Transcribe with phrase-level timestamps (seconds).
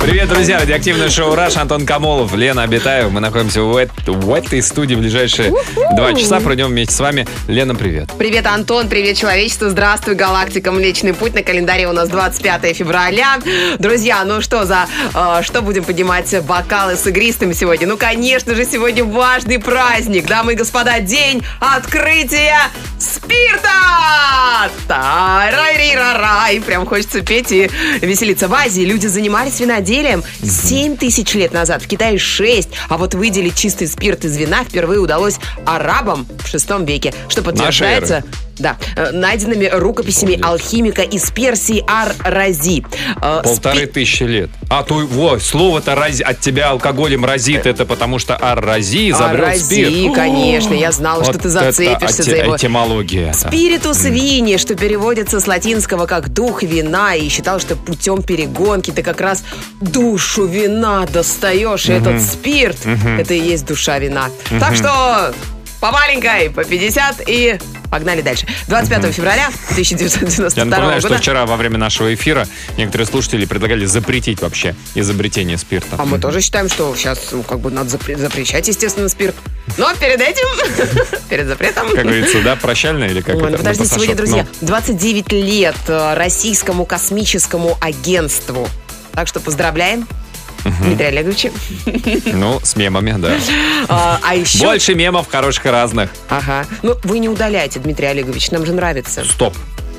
[0.00, 0.58] Привет, друзья!
[0.58, 3.08] Радиоактивное шоу «Раш», Антон Камолов, Лена Абитаева.
[3.08, 3.72] Мы находимся в,
[4.06, 5.52] в этой студии в ближайшие
[5.94, 6.40] два часа.
[6.40, 7.26] Пройдем вместе с вами.
[7.48, 8.10] Лена, привет.
[8.18, 11.34] Привет, Антон, привет, человечество, здравствуй, галактика, Млечный Путь.
[11.34, 13.38] На календаре у нас 25 февраля.
[13.78, 17.86] Друзья, ну что за, э, что будем поднимать бокалы с игристым сегодня?
[17.86, 22.58] Ну, конечно же, сегодня важный праздник, дамы и господа, день открытия
[22.98, 23.68] спирта!
[24.86, 26.60] Та-рай-ри-ра-рай.
[26.60, 28.48] Прям хочется петь и веселиться.
[28.48, 32.68] В Азии люди занимались виноделием 7 тысяч лет назад, в Китае 6.
[32.90, 38.24] А вот выделить чистый спирт из вина впервые удалось арабам в 6 веке, что подтверждается.
[38.62, 42.84] Да, э, найденными рукописями алхимика из Персии Ар-Рази.
[43.20, 44.50] Э, Полторы спи- тысячи лет.
[44.70, 47.66] А, то, во, слово-то рази- от тебя алкоголем разит.
[47.66, 50.14] Это потому что ар-рази изобрел Ар-Рази, спирт.
[50.14, 52.56] конечно, я знала, что Вот ты это зацепишься за его...
[52.56, 53.32] Этимология.
[53.32, 59.02] Спиритус вини, что переводится с латинского как дух вина, и считал, что путем перегонки ты
[59.02, 59.42] как раз
[59.80, 62.76] душу вина достаешь, и этот спирт,
[63.18, 64.30] это и есть душа вина.
[64.60, 65.34] Так что
[65.80, 67.58] по маленькой, по 50 и
[67.92, 68.46] погнали дальше.
[68.68, 71.20] 25 февраля Я 1992 напоминаю, что года.
[71.20, 75.96] вчера во время нашего эфира некоторые слушатели предлагали запретить вообще изобретение спирта.
[75.98, 79.34] А мы тоже считаем, что сейчас ну, как бы надо запре- запрещать, естественно, спирт.
[79.76, 80.46] Но перед этим,
[81.28, 81.90] перед запретом...
[81.90, 83.50] Как говорится, да, прощально или как Ой, это?
[83.50, 88.66] ну подождите, Ну, сегодня, друзья, 29 лет э, российскому космическому агентству.
[89.12, 90.08] Так что поздравляем,
[90.80, 91.50] Дмитрия Олеговича.
[92.32, 93.34] Ну, с мемами, да.
[93.88, 94.58] А, а еще...
[94.64, 96.10] Больше мемов хороших и разных.
[96.28, 96.66] Ага.
[96.82, 99.24] Ну, вы не удаляйте, Дмитрий Олегович, нам же нравится.
[99.24, 99.54] Стоп.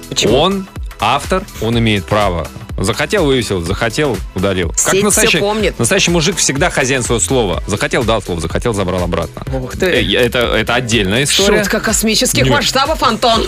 [0.10, 0.38] Почему?
[0.38, 0.68] Он
[1.00, 2.48] автор, он имеет право.
[2.78, 4.74] Захотел вывесил, захотел удалил.
[4.76, 5.78] Сеть всё помнит.
[5.78, 7.64] настоящий мужик всегда хозяин своего слова.
[7.68, 9.44] Захотел дал слово, захотел забрал обратно.
[9.60, 9.86] Ух ты.
[9.86, 11.60] Э, Это, это отдельная история.
[11.60, 13.46] Шутка космических Не- масштабов, Антон.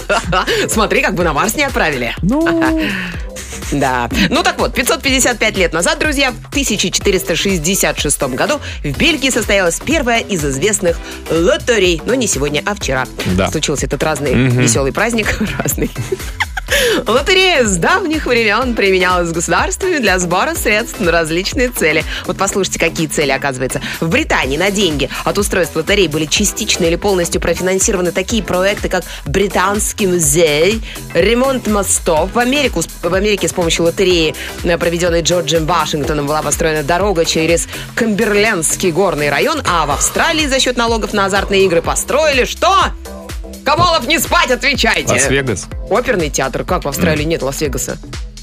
[0.68, 2.14] Смотри, как бы на Марс не отправили.
[3.72, 4.08] Да.
[4.30, 10.44] Ну так вот, 555 лет назад, друзья, в 1466 году в Бельгии состоялась первая из
[10.44, 10.98] известных
[11.30, 12.00] лотерей.
[12.04, 13.06] Но не сегодня, а вчера.
[13.36, 13.50] Да.
[13.50, 15.38] Случился этот разный веселый праздник.
[15.58, 15.90] Разный.
[17.06, 22.04] Лотерея с давних времен применялась государствами для сбора средств на различные цели.
[22.26, 23.80] Вот послушайте, какие цели, оказывается.
[24.00, 29.04] В Британии на деньги от устройств лотерей были частично или полностью профинансированы такие проекты, как
[29.24, 30.82] Британский музей,
[31.14, 32.30] ремонт мостов.
[32.32, 37.68] В, Америку, в Америке с помощью лотереи, э, проведенной Джорджем Вашингтоном, была построена дорога через
[37.94, 42.74] Камберлендский горный район, а в Австралии за счет налогов на азартные игры построили что?
[43.66, 45.12] Камолов, не спать, отвечайте!
[45.12, 45.66] Лас-Вегас.
[45.90, 46.62] Оперный театр.
[46.62, 47.98] Как в Австралии нет Лас-Вегаса?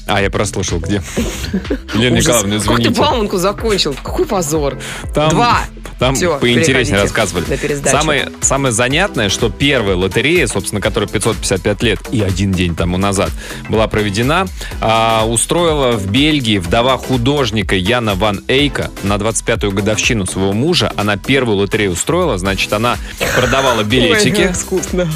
[0.06, 1.02] А, я прослушал, где.
[1.94, 2.26] Лена Ужас.
[2.26, 2.90] Николаевна, Как ты извините.
[2.90, 3.94] плаванку закончил?
[4.02, 4.78] Какой позор.
[5.14, 5.60] Там, Два.
[5.98, 7.44] Там Всё, поинтереснее рассказывали.
[7.86, 13.30] Самое, самое занятное, что первая лотерея, собственно, которая 555 лет и один день тому назад
[13.68, 14.46] была проведена,
[14.80, 20.92] а, устроила в Бельгии вдова художника Яна Ван Эйка на 25-ю годовщину своего мужа.
[20.96, 22.96] Она первую лотерею устроила, значит, она
[23.36, 24.52] продавала билетики.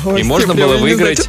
[0.05, 1.27] Ой, И можно было выиграть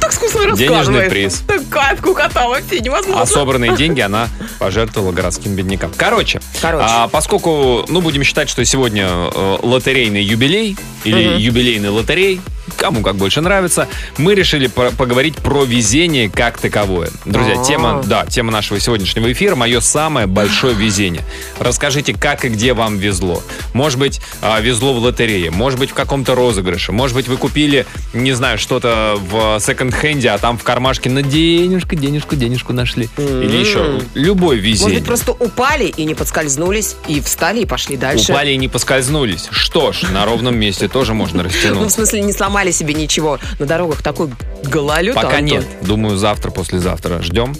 [0.56, 1.42] денежный приз.
[1.46, 3.20] Так кайф, кукота, вообще невозможно.
[3.22, 4.28] А собранные деньги она
[4.60, 5.90] пожертвовала городским беднякам.
[5.96, 6.86] Короче, Короче.
[6.88, 12.40] а, поскольку, ну, будем считать, что сегодня э, лотерейный юбилей или юбилейный лотерей,
[12.74, 13.88] кому как больше нравится,
[14.18, 17.10] мы решили по- поговорить про везение как таковое.
[17.24, 17.64] Друзья, А.
[17.64, 21.22] тема, да, тема нашего сегодняшнего эфира «Мое самое большое везение».
[21.58, 23.42] Расскажите, как и где вам везло.
[23.72, 27.86] Может быть, а, везло в лотерее, может быть, в каком-то розыгрыше, может быть, вы купили,
[28.12, 33.08] не знаю, что-то в секонд-хенде, а там в кармашке на денежку, денежку, денежку нашли.
[33.16, 34.98] Или еще любое Может везение.
[34.98, 38.32] быть, просто упали и не подскользнулись, и встали и пошли дальше.
[38.32, 39.48] Упали и не поскользнулись.
[39.50, 43.38] Что ж, на ровном месте тоже можно Ну, в смысле, не сломали себе ничего.
[43.58, 44.28] На дорогах такой
[44.64, 45.44] гололед, Пока Антон.
[45.44, 45.64] нет.
[45.80, 47.54] Думаю, завтра, послезавтра ждем.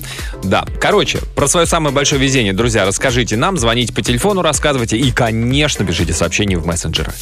[0.44, 0.65] Да.
[0.81, 5.84] Короче, про свое самое большое везение, друзья, расскажите нам, звоните по телефону, рассказывайте и, конечно,
[5.84, 7.13] пишите сообщения в мессенджеры.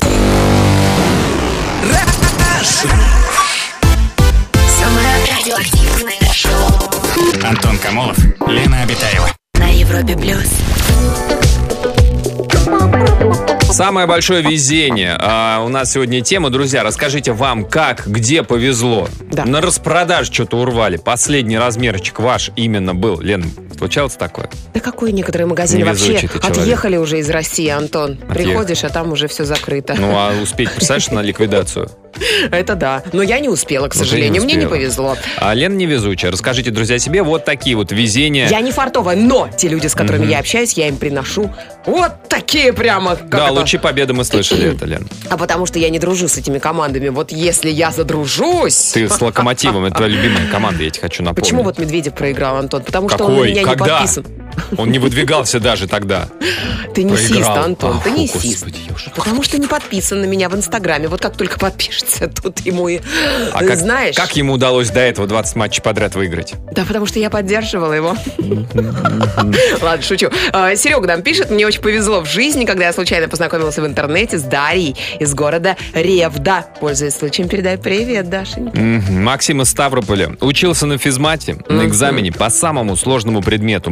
[7.44, 9.28] Антон Камолов, Лена Обитаева.
[9.54, 10.48] на Европе плюс.
[13.70, 15.16] Самое большое везение.
[15.20, 19.08] А, у нас сегодня тема, друзья, расскажите вам, как, где повезло.
[19.30, 19.44] Да.
[19.44, 20.96] На распродаж что-то урвали.
[20.96, 23.20] Последний размерчик ваш именно был.
[23.20, 23.44] Лен,
[23.76, 24.50] случалось такое?
[24.74, 28.18] Да какой некоторые магазины вообще отъехали уже из России, Антон.
[28.28, 29.94] Отъех- Приходишь, а там уже все закрыто.
[29.98, 31.90] Ну, а успеть, представляешь, на ликвидацию?
[32.50, 33.02] Это да.
[33.12, 34.42] Но я не успела, к Уже не сожалению.
[34.42, 34.70] Мне не успела.
[34.78, 35.16] повезло.
[35.38, 36.30] А Лен невезучая.
[36.32, 38.48] Расскажите, друзья, себе вот такие вот везения.
[38.48, 40.30] Я не фартовая, но те люди, с которыми Мгм.
[40.30, 41.52] я общаюсь, я им приношу
[41.86, 43.16] вот такие прямо.
[43.16, 43.52] да, это?
[43.52, 45.06] лучи победы мы слышали это, Лен.
[45.30, 47.08] А потому что я не дружу с этими командами.
[47.08, 48.92] Вот если я задружусь...
[48.94, 51.44] Ты с Локомотивом, это твоя любимая команда, я тебе хочу напомнить.
[51.44, 52.82] Почему вот Медведев проиграл, Антон?
[52.82, 53.50] Потому что он Какой?
[53.50, 53.84] меня Когда?
[53.84, 54.24] не подписан.
[54.76, 56.28] Он не выдвигался даже тогда.
[56.94, 57.58] Ты не Проиграл.
[57.58, 61.08] Антон, ты уже- Потому что не подписан на меня в Инстаграме.
[61.08, 63.00] Вот как только подпишется, тут ему и...
[63.52, 64.16] А как, Знаешь...
[64.16, 66.54] как ему удалось до этого 20 матчей подряд выиграть?
[66.72, 68.16] Да, потому что я поддерживала его.
[69.82, 70.30] Ладно, шучу.
[70.52, 74.38] А, Серега нам пишет, мне очень повезло в жизни, когда я случайно познакомился в интернете
[74.38, 76.66] с Дарьей из города Ревда.
[76.80, 78.78] Пользуясь случаем, передаю привет, Дашенька.
[78.78, 83.90] Максим из Ставрополя учился на физмате на экзамене по самому сложному предмету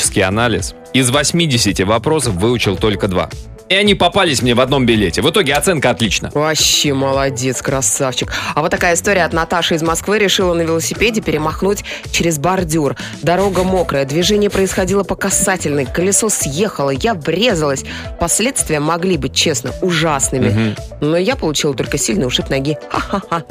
[0.00, 0.74] математический анализ.
[0.92, 3.28] Из 80 вопросов выучил только два.
[3.68, 5.22] И они попались мне в одном билете.
[5.22, 6.32] В итоге оценка отлично.
[6.34, 8.32] Вообще молодец, красавчик.
[8.56, 10.18] А вот такая история от Наташи из Москвы.
[10.18, 12.96] Решила на велосипеде перемахнуть через бордюр.
[13.22, 15.86] Дорога мокрая, движение происходило по касательной.
[15.86, 17.84] Колесо съехало, я врезалась.
[18.18, 20.74] Последствия могли быть, честно, ужасными.
[21.00, 22.76] Но я получила только сильный ушиб ноги.
[22.90, 23.44] Ха-ха-ха.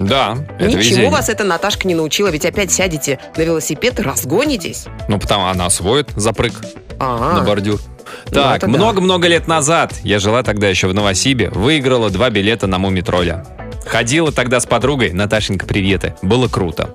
[0.00, 1.10] Да, это Ничему везение.
[1.10, 4.86] вас эта Наташка не научила, ведь опять сядете на велосипед и разгонитесь.
[5.08, 6.52] Ну, потому она освоит запрыг
[6.98, 7.80] А, на бордюр.
[8.26, 8.66] Ну, Так, да.
[8.68, 13.44] много-много лет назад, я жила тогда еще в Новосибе, выиграла два билета на Мумитроля.
[13.86, 16.14] Ходила тогда с подругой, Наташенька, приветы.
[16.22, 16.94] Было круто.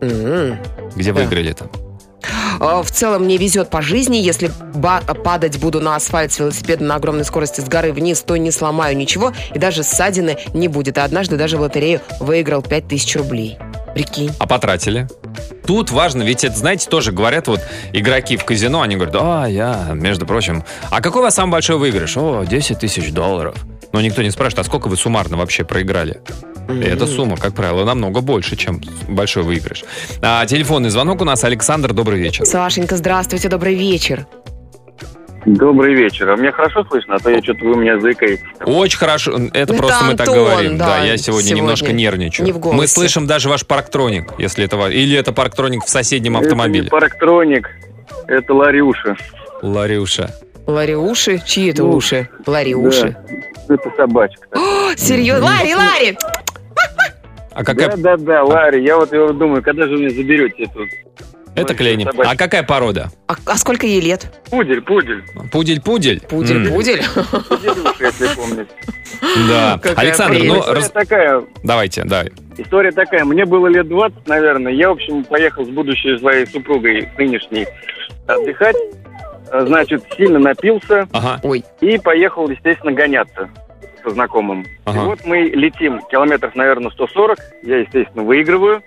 [0.00, 0.58] м.
[0.96, 1.20] Где Да.
[1.20, 1.68] выиграли-то?
[2.60, 4.16] А, В целом мне везет по жизни.
[4.16, 4.50] Если
[5.24, 8.96] падать буду на асфальт с велосипеда на огромной скорости с горы вниз, то не сломаю
[8.96, 10.98] ничего, и даже ссадины не будет.
[10.98, 13.58] А однажды даже в лотерею выиграл 5000 рублей.
[13.94, 14.32] Прикинь.
[14.38, 15.08] А потратили?
[15.66, 17.60] Тут важно, ведь это, знаете, тоже говорят вот
[17.92, 21.76] игроки в казино, они говорят, а, я, между прочим, а какой у вас самый большой
[21.76, 22.16] выигрыш?
[22.16, 23.54] О, 10 тысяч долларов.
[23.92, 26.20] Но никто не спрашивает, а сколько вы суммарно вообще проиграли?
[26.68, 29.84] И эта сумма, как правило, намного больше, чем большой выигрыш.
[30.22, 31.42] А, телефонный звонок у нас.
[31.44, 32.44] Александр, добрый вечер.
[32.44, 34.26] Сашенька, здравствуйте, добрый вечер.
[35.46, 36.28] Добрый вечер.
[36.30, 37.14] А мне хорошо слышно?
[37.16, 38.44] А то я что-то вы у меня заикаетесь.
[38.64, 39.32] Очень хорошо.
[39.32, 40.78] Это, Это просто мы так Антон, говорим.
[40.78, 42.44] да, я сегодня, сегодня немножко нервничаю.
[42.46, 42.76] не в голосе.
[42.78, 46.84] мы слышим даже ваш парктроник, если это Или это парктроник в соседнем Это автомобиле.
[46.84, 47.70] не парктроник,
[48.28, 49.16] это Ларюша.
[49.62, 50.30] Ларюша.
[50.66, 51.40] Лариуши?
[51.44, 52.28] Чьи это Ну, уши?
[52.46, 53.16] Лариуши.
[53.68, 53.74] Да.
[53.74, 54.46] Это собачка.
[54.52, 55.46] О, серьезно?
[55.46, 56.18] Ларри, Ларри!
[57.60, 57.88] А какая...
[57.96, 58.82] Да-да-да, Ларри.
[58.84, 60.86] Я вот его думаю, когда же вы мне заберете эту...
[61.56, 62.06] Это Клени.
[62.24, 63.10] А какая порода?
[63.26, 64.32] А, а сколько ей лет?
[64.50, 65.22] Пудель, пудель.
[65.52, 66.20] Пудель-пудель?
[66.20, 67.02] Пудель, М, пудель.
[67.48, 68.70] Пуделюша, если помните.
[69.48, 69.78] Да.
[69.82, 70.54] Какая Александр, прелесть.
[70.54, 72.24] ну, История раз- такая, давайте, да.
[72.56, 73.24] история такая.
[73.24, 74.72] Мне было лет 20, наверное.
[74.72, 77.66] Я, в общем, поехал с будущей своей супругой, нынешней,
[78.26, 78.76] отдыхать.
[79.52, 81.08] А, Значит, сильно напился.
[81.12, 81.40] Ага.
[81.42, 83.50] Ой, И поехал, естественно, гоняться
[84.02, 84.64] со знакомым.
[84.84, 85.02] Ага.
[85.02, 87.38] И вот мы летим километров, наверное, 140.
[87.62, 88.82] Я, естественно, выигрываю.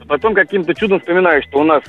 [0.00, 1.82] А Потом каким-то чудом вспоминаю, что у нас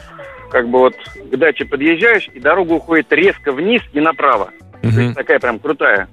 [0.52, 4.52] как бы вот к даче подъезжаешь, и дорога уходит резко вниз и направо.
[4.81, 5.00] То Мгм.
[5.00, 6.08] есть такая прям крутая.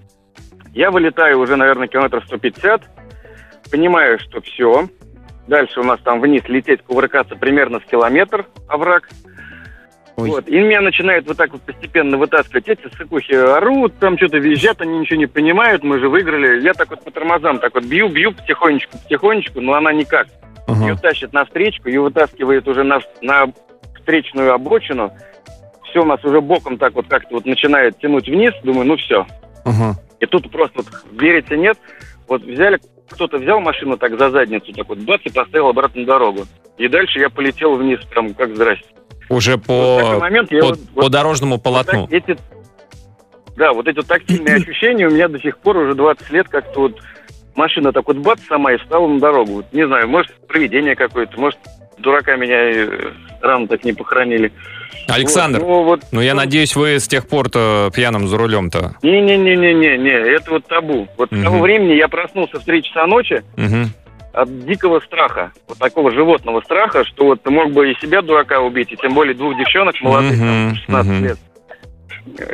[0.72, 2.82] Я вылетаю уже, наверное, километров 150.
[3.70, 4.88] Понимаю, что все.
[5.46, 9.08] Дальше у нас там вниз лететь, кувыркаться примерно с километр овраг.
[10.20, 10.30] Ой.
[10.30, 10.48] Вот.
[10.48, 12.68] И меня начинают вот так вот постепенно вытаскивать.
[12.68, 16.62] Эти сыкухи орут, там что-то визжат, они ничего не понимают, мы же выиграли.
[16.62, 20.28] Я так вот по тормозам так вот бью, бью потихонечку, потихонечку, но она никак.
[20.66, 20.86] Ага.
[20.86, 23.52] Ее тащит на встречку, ее вытаскивает уже на, на
[23.98, 25.12] встречную обочину.
[25.84, 28.52] Все у нас уже боком так вот как-то вот начинает тянуть вниз.
[28.62, 29.26] Думаю, ну все.
[29.64, 29.96] Ага.
[30.20, 31.78] И тут просто вот верите нет,
[32.28, 36.06] вот взяли, кто-то взял машину так за задницу, так вот бац, и поставил обратно на
[36.06, 36.44] дорогу.
[36.78, 38.86] И дальше я полетел вниз, прям как здрасте.
[39.30, 42.06] Уже Вот по, момент я по, вот- по вот дорожному вот полотну.
[42.08, 42.36] так эти-
[43.56, 46.80] да, вот эти вот тактильные ощущения у меня до сих пор уже 20 лет как-то
[46.80, 46.98] вот
[47.54, 49.52] машина так вот бац сама и встала на дорогу.
[49.52, 51.58] Вот не знаю, может, проведение какое-то, может,
[51.98, 54.52] дурака меня э, рано так не похоронили.
[55.08, 58.96] Александр, Вот, ну, вот, ну я ну, надеюсь, вы с тех пор-то пьяным за рулем-то.
[59.02, 61.08] Не-не-не-не-не, не, это вот табу.
[61.16, 63.90] Вот с того времени я проснулся в 3 часа ночи Мгм.
[64.32, 65.52] От дикого страха.
[65.68, 69.14] Вот такого животного страха, что вот ты мог бы и себя дурака убить, и тем
[69.14, 71.24] более двух девчонок молодых, там, Мгм, 16 мгм.
[71.24, 71.38] лет.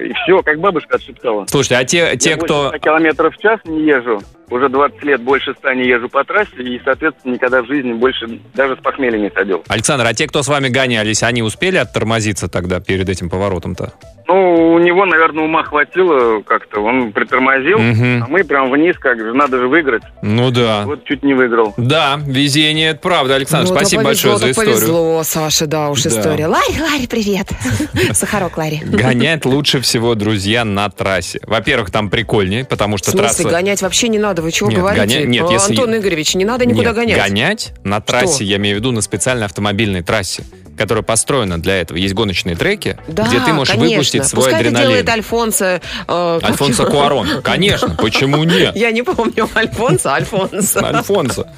[0.00, 1.44] И все, как бабушка отшептала.
[1.48, 2.64] Слушайте, а те, те я кто...
[2.64, 4.20] больше 100 километров в час не езжу.
[4.50, 6.50] Уже 20 лет больше 100 не езжу по трассе.
[6.58, 9.64] И, соответственно, никогда в жизни больше даже с похмелья не садил.
[9.68, 13.92] Александр, а те, кто с вами гонялись, они успели оттормозиться тогда перед этим поворотом-то?
[14.28, 16.80] Ну, у него, наверное, ума хватило как-то.
[16.80, 17.78] Он притормозил.
[17.78, 18.24] Мгм.
[18.24, 20.02] А мы прям вниз, как же, надо же выиграть.
[20.22, 20.82] Ну да.
[20.84, 21.74] Вот чуть не выиграл.
[21.76, 23.68] Да, везение, это правда, Александр.
[23.68, 24.74] Вот, спасибо а повезло, большое за историю.
[24.74, 26.10] повезло, Саша, да уж Да.
[26.10, 26.46] история.
[26.48, 27.48] Ларри, Ларри, привет.
[28.16, 28.80] Сахарок, Ларри.
[28.84, 31.38] Гонять лучше всего, друзья, на трассе.
[31.46, 33.48] Во-первых, там прикольнее, потому В что смысле, трасса...
[33.48, 35.18] гонять вообще не надо надо, вы чего Нет, говорите?
[35.20, 37.18] гоня- нет, А, если- Антон Игоревич, не надо никуда Нет, гонять.
[37.18, 40.42] гонять на трассе, я имею в виду на специальной автомобильной трассе,
[40.76, 41.96] которая построена для этого.
[41.96, 43.96] Есть гоночные треки, Да, где ты можешь конечно.
[43.96, 44.88] выпустить свой Пускай это адреналин.
[44.88, 45.80] делает Альфонсо...
[46.06, 46.90] э, как Альфонсо его?
[46.92, 47.28] Куарон.
[47.42, 48.76] Конечно, почему нет?
[48.76, 50.86] Я не помню, Альфонсо, Альфонсо.
[50.86, 51.50] Альфонсо.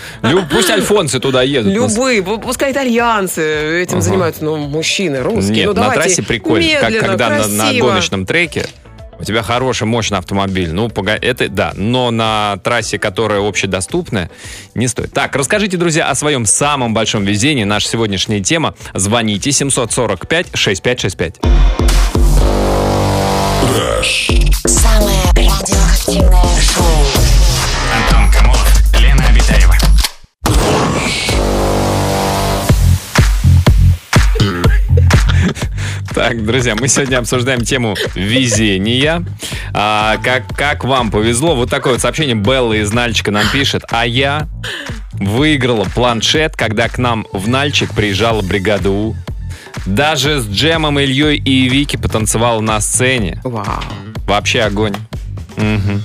[0.53, 1.73] Пусть альфонсы туда едут.
[1.73, 5.67] Любые, пу- пускай итальянцы этим занимаются, ну, мужчины, русские.
[5.67, 8.67] Нет, ну, на трассе прикольно, как когда на, гоночном треке
[9.19, 10.73] у тебя хороший, мощный автомобиль.
[10.73, 14.31] Ну, пога- это да, но на трассе, которая общедоступная,
[14.75, 15.13] не стоит.
[15.13, 17.65] Так, расскажите, друзья, о своем самом большом везении.
[17.65, 18.75] Наша сегодняшняя тема.
[18.95, 21.37] Звоните 745-6565.
[24.67, 27.08] Самое радиоактивное шоу.
[36.19, 39.25] Так, друзья, мы сегодня обсуждаем тему везения.
[39.73, 41.55] А, как, как вам повезло?
[41.55, 43.85] Вот такое вот сообщение Белла из Нальчика нам пишет.
[43.89, 44.49] А я
[45.13, 49.15] выиграла планшет, когда к нам в Нальчик приезжала бригада У.
[49.87, 53.41] Даже с Джемом, Ильей и Вики потанцевала на сцене.
[53.45, 53.85] Вау.
[54.27, 54.97] Вообще огонь.
[55.57, 56.03] Мгм.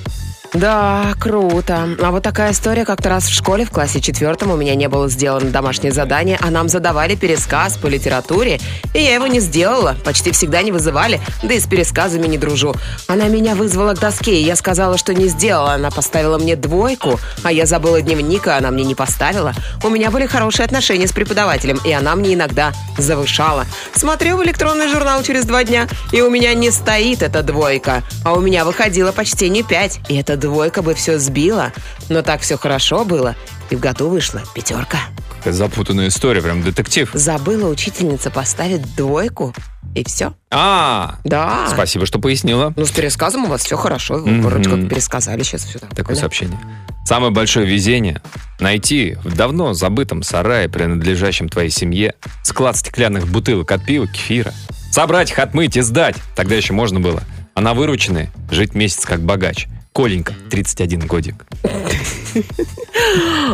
[0.54, 1.90] Да, круто.
[2.00, 2.86] А вот такая история.
[2.86, 6.52] Как-то раз в школе в классе четвертом у меня не было сделано домашнее задание, а
[6.52, 8.60] нам задавали пересказ по литературе,
[8.94, 9.96] и я его не сделала.
[10.06, 12.76] Почти всегда не вызывали, да и с пересказами не дружу.
[13.08, 15.74] Она меня вызвала к доске, и я сказала, что не сделала.
[15.74, 19.54] Она поставила мне двойку, а я забыла дневник, а она мне не поставила.
[19.84, 23.66] У меня были хорошие отношения с преподавателем, и она мне иногда завышала.
[23.96, 28.34] Смотрю в электронный журнал через два дня, и у меня не стоит эта двойка, а
[28.34, 31.72] у меня выходило почти не пять, и эта двойка бы все сбила.
[32.10, 33.36] Но так все хорошо было,
[33.70, 35.00] и в году вышла пятерка.
[35.38, 37.10] Какая запутанная история, прям детектив.
[37.14, 39.54] Забыла учительница поставить двойку,
[39.96, 40.34] и все.
[40.52, 41.68] А, Да.
[41.72, 42.74] спасибо, что пояснила.
[42.76, 44.16] Ну, с пересказом у вас все хорошо.
[44.16, 44.42] Вы Мгм.
[44.42, 46.60] вроде как пересказали сейчас все Такое сообщение.
[47.06, 48.22] Самое большое везение–
[48.60, 54.54] найти в давно забытом сарае, принадлежащем твоей семье, склад стеклянных бутылок от пива, кефира.
[54.92, 56.16] Собрать их, отмыть и сдать.
[56.36, 57.24] Тогда еще можно было.
[57.56, 59.68] А на вырученные жить месяц как богач.
[59.94, 61.46] Коленька, 31 годик.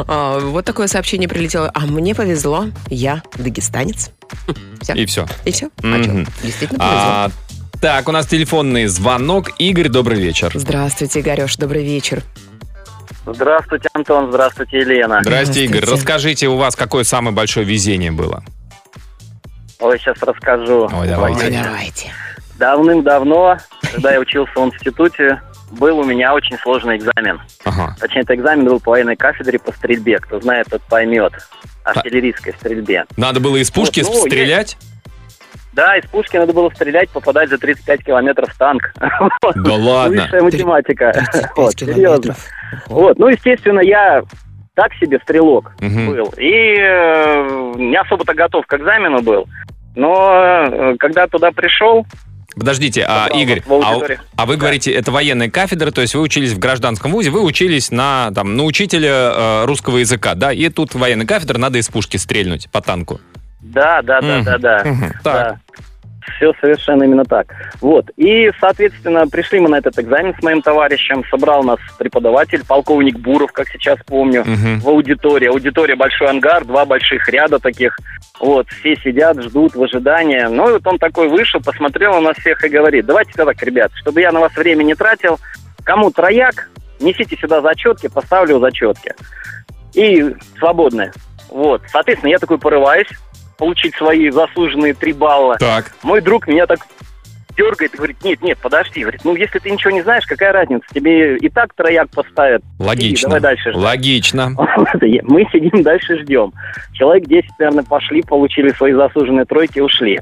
[0.08, 1.69] А, вот такое сообщение прилетело.
[1.74, 4.12] А мне повезло, я дагестанец.
[4.81, 4.93] Все.
[4.93, 5.27] И все.
[5.43, 5.69] И все?
[5.84, 6.25] А что?
[6.41, 6.79] Действительно повезло.
[6.79, 7.31] А,
[7.81, 9.51] так, у нас телефонный звонок.
[9.60, 10.51] Игорь, добрый вечер.
[10.53, 12.24] Здравствуйте, Игореш, добрый вечер.
[13.25, 15.19] Здравствуйте, Антон, здравствуйте, Елена.
[15.22, 15.84] Здрасте, Игорь.
[15.84, 16.01] Здравствуйте.
[16.01, 18.43] Расскажите, у вас какое самое большое везение было?
[19.79, 20.89] Ой, сейчас расскажу.
[20.91, 21.46] Ой, давайте.
[21.46, 22.12] Ой, давайте.
[22.60, 23.58] Давным-давно,
[23.94, 27.39] когда я учился в институте, был у меня очень сложный экзамен.
[27.63, 27.96] Ага.
[28.00, 30.18] Точнее, это экзамен был по военной кафедре по стрельбе.
[30.18, 31.34] Кто знает, тот поймет.
[31.86, 33.06] Артиллерийской стрельбе.
[33.16, 34.78] Надо было из пушки Вот, ну, стрелять?
[35.72, 38.94] Да, из пушки надо было стрелять, попадать за 35 километров в танк.
[39.56, 40.24] Да ладно.
[40.24, 41.12] Высшая математика.
[41.13, 42.36] 35 Вот, серьезно.
[42.88, 44.24] Вот, ну, естественно, я
[44.74, 46.34] так себе стрелок был.
[46.38, 49.48] И э, не особо-то готов к экзамену был.
[49.96, 52.06] Но э, когда туда пришел,
[52.60, 53.98] Подождите, а, Игорь, а,
[54.36, 57.89] а вы говорите, это военная кафедра, то есть вы учились в гражданском вузе, вы учились
[57.89, 62.18] на, там, на учителя э, русского языка, да, и тут военная кафедра, надо из пушки
[62.18, 63.22] стрельнуть по танку.
[64.01, 65.12] да, да, да, да, да.
[65.24, 65.58] Так.
[66.38, 67.48] Все совершенно именно так.
[67.81, 68.05] Вот.
[68.17, 71.24] И, соответственно, пришли мы на этот экзамен с моим товарищем.
[71.29, 74.79] Собрал нас преподаватель, полковник Буров, как сейчас помню, Мгм.
[74.79, 75.48] в аудитории.
[75.48, 77.98] Аудитория большой ангар, два больших ряда таких.
[78.39, 80.41] Вот, все сидят, ждут в ожидании.
[80.50, 83.91] Ну, и вот он такой вышел, посмотрел на нас всех и говорит, давайте так, ребят,
[83.95, 85.39] чтобы я на вас время не тратил,
[85.83, 86.69] кому трояк,
[87.00, 89.13] несите сюда зачетки, поставлю зачетки.
[89.93, 91.12] И свободные.
[91.50, 93.07] Вот, соответственно, я такой порываюсь
[93.60, 95.58] получить свои заслуженные три балла.
[95.60, 95.92] Так.
[96.01, 96.80] Мой друг меня так
[97.56, 99.01] дергает и говорит, нет, нет, подожди.
[99.01, 100.86] Говорит, ну, если ты ничего не знаешь, какая разница?
[100.94, 102.63] Тебе и так трояк поставят.
[102.80, 103.28] Логично.
[103.28, 103.84] давай дальше ждать.
[103.84, 104.50] Логично.
[105.24, 106.54] Мы сидим дальше ждем.
[106.94, 110.20] Человек 10, наверное, пошли, получили свои заслуженные тройки и ушли.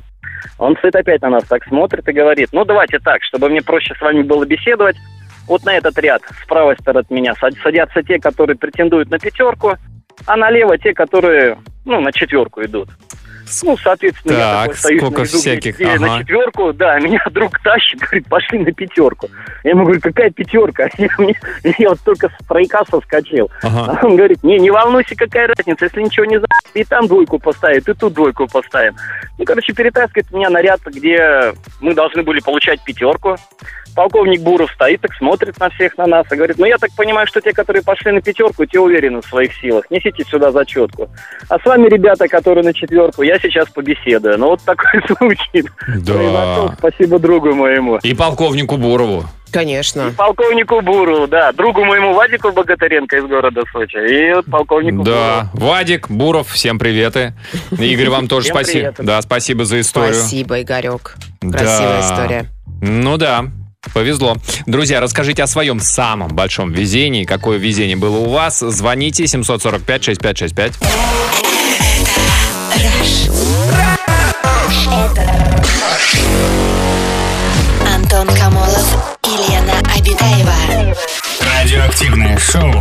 [0.58, 3.94] Он стоит опять на нас так смотрит и говорит, ну давайте так, чтобы мне проще
[3.96, 4.96] с вами было беседовать.
[5.48, 9.20] Вот на этот ряд с правой стороны от меня сад- садятся те, которые претендуют на
[9.20, 9.76] пятерку,
[10.26, 12.90] а налево те, которые ну, на четверку идут.
[13.64, 16.00] Ну, соответственно, я Так, такой стою сколько на виду, всяких, где ага.
[16.00, 19.30] на четверку, да, меня друг тащит, говорит, пошли на пятерку.
[19.64, 20.90] Я ему говорю, какая пятерка?
[20.98, 21.40] Я, мне-
[21.78, 23.50] я вот только с тройка соскочил.
[23.64, 24.00] Ага.
[24.02, 27.40] А он говорит, не, не волнуйся, какая разница, если ничего не знаешь, и там двойку
[27.40, 28.96] поставит, и тут двойку поставим.
[29.38, 33.36] Ну, короче, перетаскивает меня на ряд, где мы должны были получать пятерку.
[33.98, 37.26] Полковник Буров стоит, так смотрит на всех на нас и говорит, ну, я так понимаю,
[37.26, 41.10] что те, которые пошли на пятерку, те уверены в своих силах, несите сюда зачетку.
[41.50, 44.38] А с вами, ребята, которые на четверку, я сейчас побеседую.
[44.38, 45.64] Ну, вот такой случай
[46.06, 46.14] Да.
[46.14, 46.72] произошел.
[46.78, 47.98] Спасибо другу моему.
[48.04, 49.24] И полковнику Бурову.
[49.52, 50.14] Конечно.
[50.16, 53.96] Полковнику Буру, да, другу моему Вадику Богатыренко из города Сочи.
[53.98, 57.34] И вот полковнику Да, Вадик, Буров, всем приветы.
[57.72, 58.94] Игорь, вам тоже спасибо.
[59.00, 60.14] Да, спасибо за историю.
[60.14, 61.16] Спасибо, Игорек.
[61.42, 62.02] Красивая Да.
[62.02, 62.46] история.
[62.82, 63.46] Ну да,
[63.94, 64.38] повезло.
[64.66, 67.24] Друзья, расскажите о своем самом большом везении.
[67.26, 68.60] Какое везение было у вас?
[68.60, 70.74] Звоните 745-6565.
[77.94, 80.96] Антон Камолов и Лена Обитаева.
[81.42, 82.72] Радиоактивное шоу.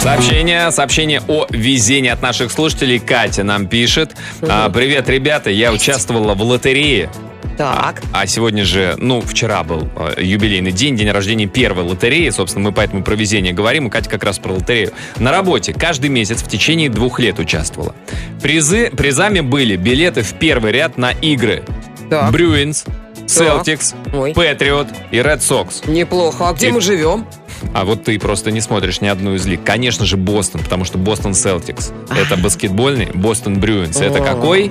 [0.00, 2.98] Сообщение, сообщение о везении от наших слушателей.
[2.98, 4.14] Катя нам пишет.
[4.42, 7.10] А, Привет, ребята, я участвовала в лотерее.
[7.58, 8.02] Так.
[8.12, 12.30] А сегодня же, ну, вчера был э, юбилейный день, день рождения первой лотереи.
[12.30, 13.88] Собственно, мы поэтому про везение говорим.
[13.88, 14.92] И Катя как раз про лотерею.
[15.18, 17.96] На работе каждый месяц в течение двух лет участвовала.
[18.40, 21.64] Призы, призами были билеты в первый ряд на игры.
[22.08, 22.30] Так.
[22.30, 22.84] Брюинс,
[23.28, 24.32] Селтикс, Ой.
[24.34, 25.82] Патриот и Ред Сокс.
[25.86, 26.48] Неплохо.
[26.48, 27.26] А где И- мы живем?
[27.74, 29.64] А вот ты просто не смотришь ни одну из лиг.
[29.64, 31.92] Конечно же, Бостон, потому что Бостон Селтикс.
[32.10, 34.00] Это баскетбольный, Бостон Брюинс.
[34.00, 34.70] Это какой?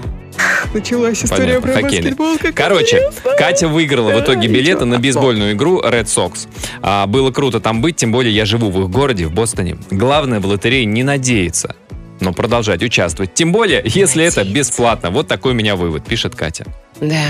[0.73, 2.15] Началась Понятно, хоккейный.
[2.53, 6.47] Короче, Катя выиграла в итоге билеты на бейсбольную игру Red Sox.
[6.81, 9.77] А, было круто там быть, тем более я живу в их городе, в Бостоне.
[9.89, 11.75] Главное в лотерее не надеяться,
[12.19, 13.33] но продолжать участвовать.
[13.33, 14.71] Тем более, если это Надеяться.
[14.71, 15.09] бесплатно.
[15.09, 16.65] Вот такой у меня вывод, пишет Катя.
[17.01, 17.23] Да.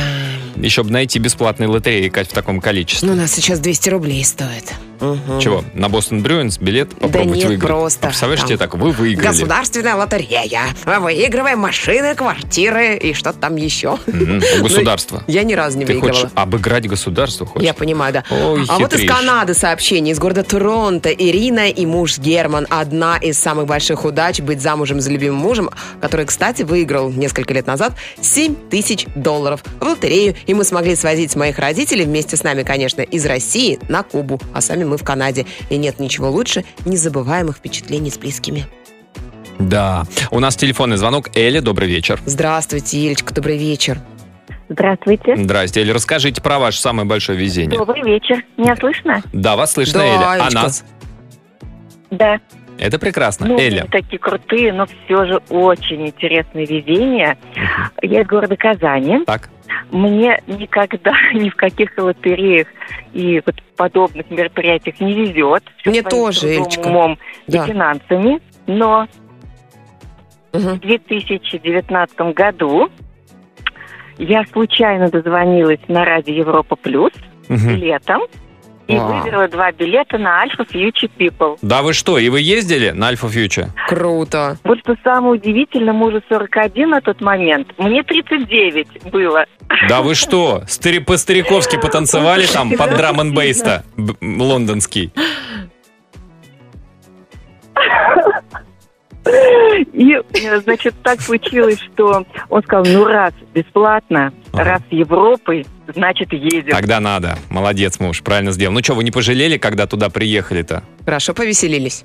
[0.55, 3.07] Еще бы найти бесплатные лотереи, Кать, в таком количестве.
[3.07, 4.73] Ну, у нас сейчас 200 рублей стоит.
[4.99, 5.39] Мгм.
[5.39, 5.63] Чего?
[5.75, 7.67] На Бостон Брюинс билет попробовать нет, выиграть?
[7.69, 9.27] просто А представляешь, там тебе так, вы выиграли.
[9.27, 10.63] Государственная лотерея.
[10.85, 13.99] Выигрываем машины, квартиры и что-то там еще.
[14.07, 15.23] Мгм, у государства.
[15.27, 16.21] Я ни разу не Ты выигрывала.
[16.21, 17.45] хочешь обыграть государство?
[17.45, 17.65] Хочешь?
[17.67, 18.23] Я понимаю, да.
[18.31, 19.07] Ой, а вот из.
[19.07, 21.11] Канады сообщение из города Торонто.
[21.11, 22.65] Ирина и муж Герман.
[22.71, 25.69] Одна из самых больших удач быть замужем за любимым мужем,
[26.01, 30.35] который, кстати, выиграл несколько лет назад 7 тысяч долларов в лотерею.
[30.45, 34.61] И мы смогли свозить моих родителей вместе с нами, конечно, из России на Кубу, а
[34.61, 35.45] сами мы в Канаде.
[35.69, 38.65] И нет ничего лучше незабываемых впечатлений с близкими.
[39.59, 40.05] Да.
[40.31, 41.29] У нас телефонный звонок.
[41.35, 42.19] Эля, добрый вечер.
[42.25, 43.99] Здравствуйте, Елечка, добрый вечер.
[44.69, 45.35] Здравствуйте.
[45.37, 45.93] Здрасте, Эля.
[45.93, 47.77] Расскажите про ваше самое большое везение.
[47.77, 48.43] Добрый вечер.
[48.57, 49.21] Меня слышно?
[49.33, 50.29] Да, вас слышно, Да, Эля.
[50.29, 50.53] А Элечка.
[50.61, 50.83] нас?
[52.11, 52.39] Да.
[52.77, 53.47] Это прекрасно.
[53.47, 53.87] Ну, Эля.
[53.91, 57.37] такие крутые, но все же очень интересные везения.
[58.03, 59.23] Я из города Казани.
[59.25, 59.49] Так.
[59.91, 62.67] Мне никогда ни в каких лотереях
[63.13, 65.63] и вот подобных мероприятиях не везет.
[65.77, 66.87] Всё Мне тоже, Элечка.
[66.87, 67.63] умом Да.
[67.63, 68.39] и финансами.
[68.65, 69.07] Но
[70.53, 70.75] Мгм.
[70.75, 72.89] в 2019 году
[74.17, 77.11] я случайно дозвонилась на радио Европа Плюс
[77.49, 77.75] Мгм.
[77.75, 78.21] летом
[78.87, 79.21] и Вау.
[79.21, 81.57] выиграла два билета на Альфа Future People.
[81.61, 83.67] Да вы что, и вы ездили на Альфа Фьючер?
[83.87, 84.57] Круто.
[84.63, 89.45] Вот что самое удивительное, мужу 41 на тот момент, мне 39 было.
[89.89, 93.83] Да вы что, стари- по-стариковски потанцевали там под драм н бейста
[94.21, 95.11] лондонский?
[99.93, 104.69] И, э, значит, так случилось, что он сказал, ну раз бесплатно, Ага.
[104.71, 106.71] раз с Европой, значит едем.
[106.71, 107.37] Тогда надо.
[107.49, 108.73] Молодец, муж, правильно сделал.
[108.73, 110.83] Ну что, вы не пожалели, когда туда приехали-то?
[111.05, 112.03] Хорошо повеселились.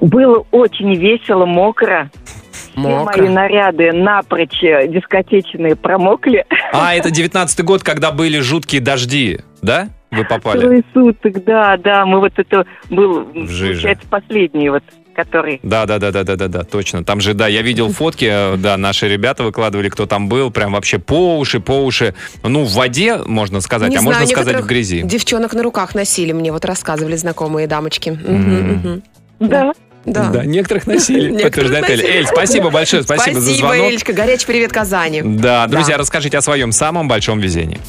[0.00, 2.10] Было очень весело, мокро.
[2.52, 3.28] Все мои Мокро.
[3.30, 6.44] наряды напрочь э, дискотечные промокли.
[6.72, 9.88] А, это 19-й год, когда были жуткие дожди, да?
[10.10, 10.60] Вы попали?
[10.60, 12.04] Трое суток, да, да.
[12.06, 14.84] Мы вот это был, получается, последний вот,
[15.16, 15.58] который...
[15.62, 17.04] Да, да, да, да, да, да, да, точно.
[17.04, 20.72] Там же, да, я видел фотки, э, да, наши ребята выкладывали, кто там был, прям
[20.72, 22.14] вообще по уши, по уши.
[22.42, 25.02] Ну, в воде, можно сказать, Не а знаю, можно сказать в грязи.
[25.02, 28.10] Девчонок на руках носили, мне вот рассказывали знакомые дамочки.
[28.10, 29.02] Мгм.
[29.40, 29.72] Да.
[30.04, 30.44] Да.
[30.44, 32.00] некоторых носили, подтверждает Эль.
[32.04, 33.90] Эль, спасибо большое, спасибо, за звонок.
[33.90, 34.12] Элечка.
[34.12, 35.22] Горячий привет Казани.
[35.24, 36.02] Да, друзья, Да.
[36.02, 37.80] расскажите о своем самом большом везении.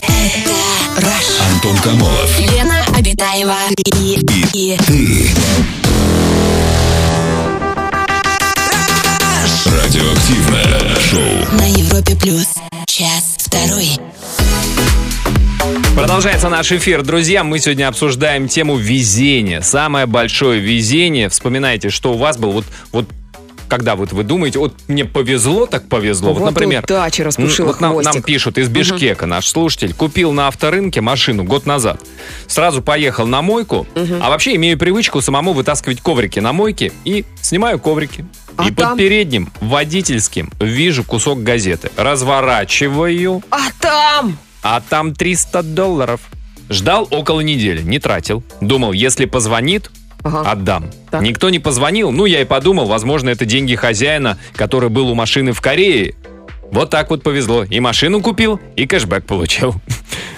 [1.54, 2.40] Антон Камолов.
[2.40, 3.56] Лена Обитаева
[3.96, 4.20] и,
[4.54, 4.78] и
[9.67, 11.58] Радиоактивное шоу.
[11.60, 12.47] на Европе плюс.
[12.86, 13.97] Час второй.
[15.95, 17.03] Продолжается наш эфир.
[17.03, 19.60] Друзья, мы сегодня обсуждаем тему везения.
[19.62, 21.27] Самое большое везение.
[21.27, 22.51] Вспоминайте, что у вас было.
[22.51, 23.06] Вот, вот
[23.67, 26.32] когда вот вы думаете, вот мне повезло, так повезло.
[26.32, 29.93] Вот, Вот например, удача распушила м, вот нам, нам пишут из Бишкека наш слушатель.
[29.93, 31.99] Купил на авторынке машину год назад.
[32.47, 33.86] Сразу поехал на мойку.
[34.21, 38.23] А вообще имею привычку самому вытаскивать коврики на мойке и снимаю коврики.
[38.58, 38.98] А и под там?
[38.98, 41.91] передним водительским вижу кусок газеты.
[41.98, 43.43] Разворачиваю.
[43.50, 44.38] А там?
[44.63, 46.22] А там 300 долларов.
[46.70, 48.43] Ждал около недели, не тратил.
[48.60, 49.89] Думал, если позвонит,
[50.24, 50.41] Ага.
[50.52, 50.89] отдам.
[51.10, 51.22] Так.
[51.22, 55.54] Никто не позвонил, ну я и подумал, возможно, это деньги хозяина, который был у машины
[55.54, 56.15] в Корее.
[56.72, 57.63] Вот так вот повезло.
[57.63, 59.76] И машину купил, и кэшбэк получил.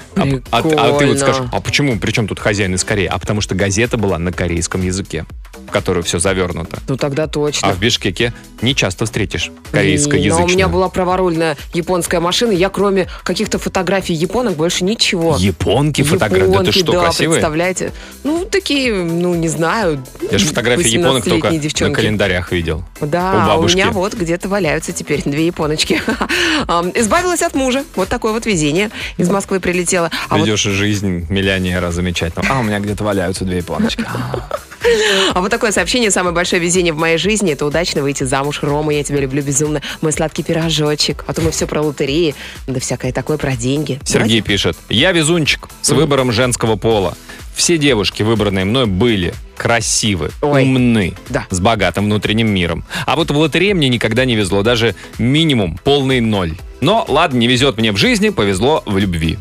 [0.52, 3.06] А, а- а ты вот скажешь, а почему, при чем тут хозяин из Кореи?
[3.08, 5.26] А потому что газета была на корейском языке,
[5.68, 6.80] в которую все завернуто.
[6.88, 7.70] Ну тогда точно.
[7.70, 10.40] А в Бишкеке не часто встретишь корейскоязычную.
[10.40, 15.36] Но у меня была праворульная японская машина, я кроме каких-то фотографий японок больше ничего.
[15.38, 16.52] Японки фотографии?
[16.52, 17.38] Да ты что, да, красивые?
[17.38, 17.92] представляете?
[18.24, 20.04] Ну, такие, ну, не знаю.
[20.30, 21.96] Я же фотографии японок только 18-летние на девчонки.
[21.96, 22.84] календарях видел.
[23.02, 23.78] Да, у а у бабушки.
[23.78, 26.02] меня вот где-то валяются теперь две японочки.
[26.96, 27.84] Избавилась от мужа.
[27.96, 28.90] Вот такое вот везение.
[29.18, 30.09] Из Москвы прилетела.
[30.30, 32.46] А вот, Ведешь жизнь миллионера замечательно.
[32.50, 34.06] А у меня где-то валяются две японочки.
[35.34, 36.12] а вот такое сообщение.
[36.12, 38.60] Самое большое везение в моей жизни– это удачно выйти замуж.
[38.62, 39.82] Рома, я тебя люблю безумно.
[40.02, 41.24] Мой сладкий пирожочек.
[41.28, 42.36] А то мы все про лотереи,
[42.68, 44.00] да всякое такое про деньги.
[44.04, 44.78] Сергей пишет.
[44.90, 47.16] Я везунчик с выбором женского пола.
[47.56, 50.64] Все девушки, выбранные мной, были красивы, Ой.
[50.64, 51.46] умны, Да.
[51.50, 52.86] с богатым внутренним миром.
[53.06, 56.56] А вот в лотерее мне никогда не везло, даже минимум полный ноль.
[56.82, 59.38] Но ладно, не везет мне в жизни, повезло в любви.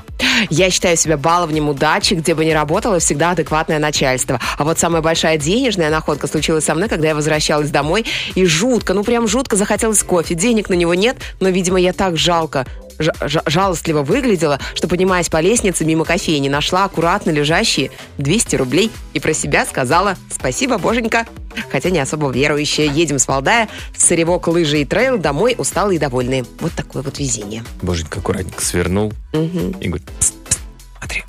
[0.50, 4.40] Я считаю себя баловнем удачи, где бы ни работала, всегда адекватное начальство.
[4.56, 8.94] А вот самая большая денежная находка случилась со мной, когда я возвращалась домой, и жутко,
[8.94, 10.34] ну прям жутко захотелось кофе.
[10.34, 15.28] Денег на него нет, но, видимо, я так жалко, жа- жа- жалостливо выглядела, что, поднимаясь
[15.28, 21.26] по лестнице мимо кофейни, нашла аккуратно лежащие 200 рублей и про себя сказала «Спасибо, боженька».
[21.70, 22.86] Хотя не особо верующая.
[22.86, 26.44] Едем с Валдая, сыревок, лыжи и трейл, домой усталые и довольные.
[26.60, 27.64] Вот такое вот везение.
[27.82, 30.58] Боженька аккуратненько свернул и говорит, «Пс, пс,
[30.98, 31.24] смотри.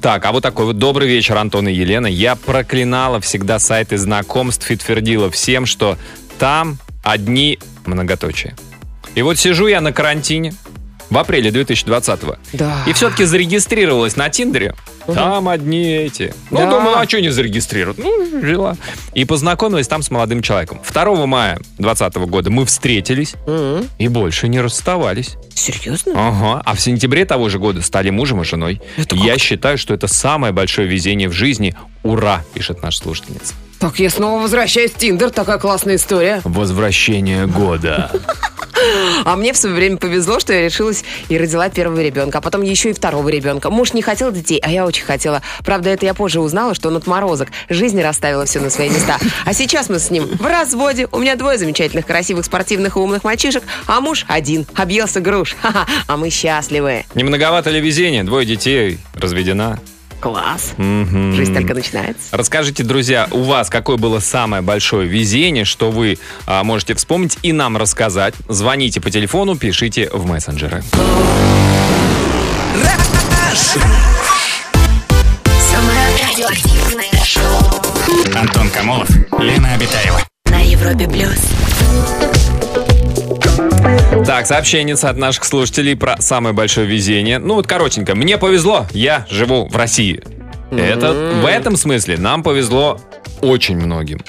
[0.00, 2.06] Так, а вот такой вот добрый вечер, Антон и Елена.
[2.06, 5.98] Я проклинала всегда сайты знакомств и твердила всем, что
[6.38, 8.56] там одни многоточия.
[9.14, 10.54] И вот сижу я на карантине
[11.10, 12.36] в апреле 2020-го.
[12.52, 12.84] Да.
[12.86, 14.74] И все-таки зарегистрировалась на Тиндере.
[15.14, 16.34] Там одни эти.
[16.50, 16.70] Ну, Да.
[16.70, 17.98] думаю, а что не зарегистрировать?
[17.98, 18.76] Ну, жила.
[19.14, 20.80] И познакомилась там с молодым человеком.
[20.88, 25.36] 2 мая 2020 года мы встретились М, и больше не расставались.
[25.54, 26.12] Серьезно?
[26.14, 26.62] Ага.
[26.64, 28.80] А в сентябре того же года стали мужем и женой.
[28.96, 31.74] Это Я считаю, что это самое большое везение в жизни.
[32.02, 33.54] Ура, пишет наша слушательница.
[33.80, 35.30] Так, я снова возвращаюсь в Тиндер.
[35.30, 36.40] Такая классная история.
[36.44, 38.10] Возвращение года.
[39.24, 42.62] А мне в свое время повезло, что я решилась и родила первого ребенка, а потом
[42.62, 43.70] еще и второго ребенка.
[43.70, 45.42] Муж не хотел детей, а я очень хотела.
[45.64, 47.48] Правда, это я позже узнала, что он отморозок.
[47.68, 49.18] Жизнь расставила все на свои места.
[49.44, 51.08] А сейчас мы с ним в разводе.
[51.12, 54.66] У меня двое замечательных, красивых, спортивных и умных мальчишек, а муж один.
[54.74, 55.56] Объелся груш.
[55.62, 55.86] Ха-ха.
[56.06, 57.04] А мы счастливы.
[57.14, 58.24] Не многовато ли везения?
[58.24, 59.78] Двое детей, разведена.
[60.20, 60.72] Класс.
[60.76, 61.34] Мгм.
[61.34, 62.36] Жизнь только начинается.
[62.36, 67.52] Расскажите, друзья, у вас какое было самое большое везение, что вы а, можете вспомнить и
[67.52, 68.34] нам рассказать?
[68.48, 70.82] Звоните по телефону, пишите в мессенджеры.
[76.38, 80.20] Радиоактивное шоу Антон Камолов, Лена Обитаева.
[80.44, 81.50] на Европе плюс.
[84.24, 87.40] Так, сообщение от наших слушателей про самое большое везение.
[87.40, 88.14] Ну вот коротенько.
[88.14, 90.22] Мне повезло, я живу в России.
[90.70, 93.00] Это в этом смысле нам повезло
[93.40, 94.20] очень многим.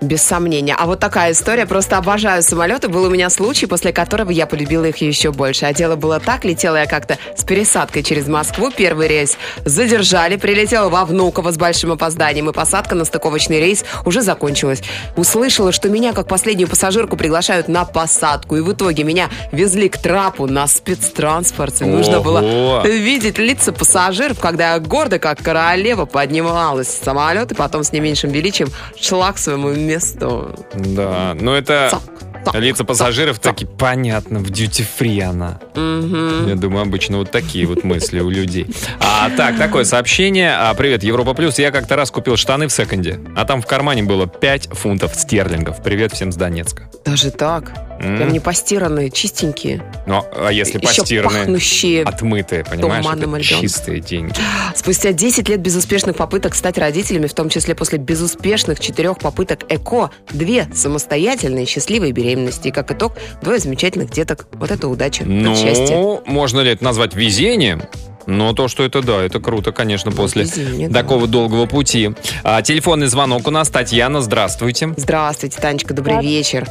[0.00, 0.74] Без сомнения.
[0.78, 1.66] А вот такая история.
[1.66, 2.88] Просто обожаю самолеты.
[2.88, 5.66] Был у меня случай, после которого я полюбила их еще больше.
[5.66, 6.44] А дело было так.
[6.44, 8.70] Летела я как-то с пересадкой через Москву.
[8.70, 10.36] Первый рейс задержали.
[10.36, 12.50] Прилетела во Внуково с большим опозданием.
[12.50, 14.82] И посадка на стыковочный рейс уже закончилась.
[15.16, 18.56] Услышала, что меня, как последнюю пассажирку, приглашают на посадку.
[18.56, 21.84] И в итоге меня везли к трапу на спецтранспорте.
[21.84, 22.24] Нужно Ого!
[22.24, 27.92] было видеть лица пассажиров, когда я гордо, как королева, поднималась в самолет и потом с
[27.92, 30.54] не меньшим величием шла к своему месту.
[30.74, 32.02] Да, но это Цок,
[32.44, 33.54] цок, лица цок, пассажиров цок.
[33.54, 35.60] таки понятно, в дьюти-фри она.
[35.74, 36.48] Мгм.
[36.48, 38.66] Я думаю, обычно вот такие вот мысли у людей.
[39.00, 40.54] А, так, такое сообщение.
[40.56, 41.58] А, привет, Европа Плюс.
[41.58, 45.82] Я как-то раз купил штаны в секонде, а там в кармане было 5 фунтов стерлингов.
[45.82, 46.88] Привет всем с Донецка.
[47.04, 47.72] Даже так?
[48.00, 48.16] М.
[48.16, 49.82] Прям не постиранные, чистенькие.
[50.06, 52.02] Ну, а если Еще постиранные, пахнущие.
[52.02, 54.34] отмытые, понимаешь, это чистые деньги.
[54.74, 60.10] Спустя 10 лет безуспешных попыток стать родителями, в том числе после безуспешных четырех попыток ЭКО,
[60.32, 62.33] две самостоятельные счастливые беременности.
[62.34, 64.46] И как итог, двое замечательных деток.
[64.52, 65.96] Вот это удача, это счастье.
[65.96, 67.82] Ну, можно ли это назвать везением?
[68.26, 71.00] Но то, что это да, это круто, конечно, после везение, да.
[71.02, 72.12] такого долгого пути.
[72.42, 73.68] А, телефонный звонок у нас.
[73.68, 74.94] Татьяна, здравствуйте.
[74.96, 76.22] Здравствуйте, Танечка, добрый Да.
[76.22, 76.66] вечер.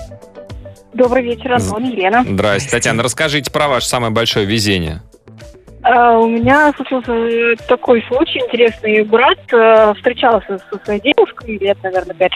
[0.94, 2.26] Добрый вечер, Антон, Елена.
[2.28, 3.04] Здрасте, Татьяна.
[3.04, 5.02] Расскажите про ваше самое большое везение.
[5.84, 9.04] А, У меня случился э, такой случай интересный.
[9.04, 12.30] Брат э, встречался со своей девушкой лет, наверное, 5-6.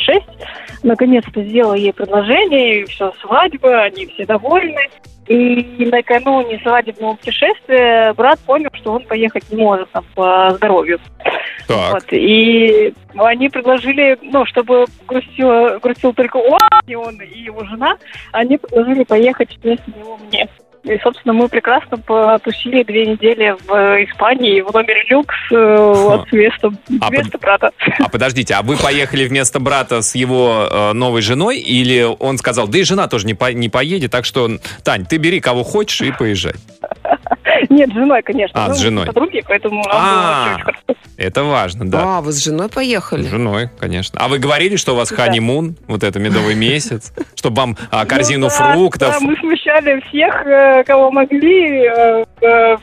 [0.84, 4.90] Наконец-то сделал ей предложение, и все, свадьба, они все довольны.
[5.28, 11.00] И накануне свадебного путешествия брат понял, что он поехать не может там, по здоровью.
[11.68, 11.94] Так.
[11.94, 17.98] Вот, и они предложили, ну, чтобы грустил, грустил только он, и он, и его жена,
[18.32, 20.48] они предложили поехать вместо него мне.
[20.88, 26.72] И, собственно, мы прекрасно потусили две недели в Испании в номере люкс э, вот, вместо,
[27.02, 27.72] А вместо брата.
[28.00, 32.68] А подождите, а вы поехали вместо брата с его э, новой женой, или он сказал,
[32.68, 34.50] да и жена тоже не, по- не поедет, так что,
[34.84, 36.54] Тань, ты бери кого хочешь и поезжай.
[37.70, 38.66] Нет, с женой, конечно.
[38.66, 39.06] А, Ну, с женой.
[39.06, 40.58] Подруги, поэтому А.
[41.18, 42.18] Это важно, да.
[42.18, 43.28] А, вы с женой С поехали?
[43.28, 44.20] женой, конечно.
[44.22, 48.48] А вы говорили, что у вас ханимун, вот это медовый месяц, чтобы вам а, корзину
[48.48, 52.78] Ну да, фруктов, Да, мы смущали всех, э, кого могли, э, э.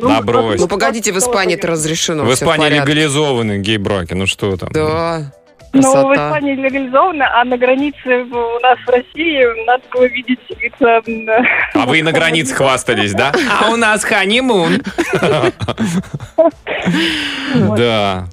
[0.00, 0.60] Ну, Да брось.
[0.60, 2.24] Ну, погодите, в Испании это разрешено.
[2.24, 4.70] в Испании легализованы гей-браки, ну что там.
[4.72, 5.32] Да.
[5.72, 6.14] Но Ну, в Красота.
[6.28, 11.02] Испании легализовано, а на границе у нас в России надо было видеть лица...
[11.74, 13.32] А вы и на границе хвастались, да?
[13.60, 14.82] А у нас ханимун.
[17.76, 18.26] Да.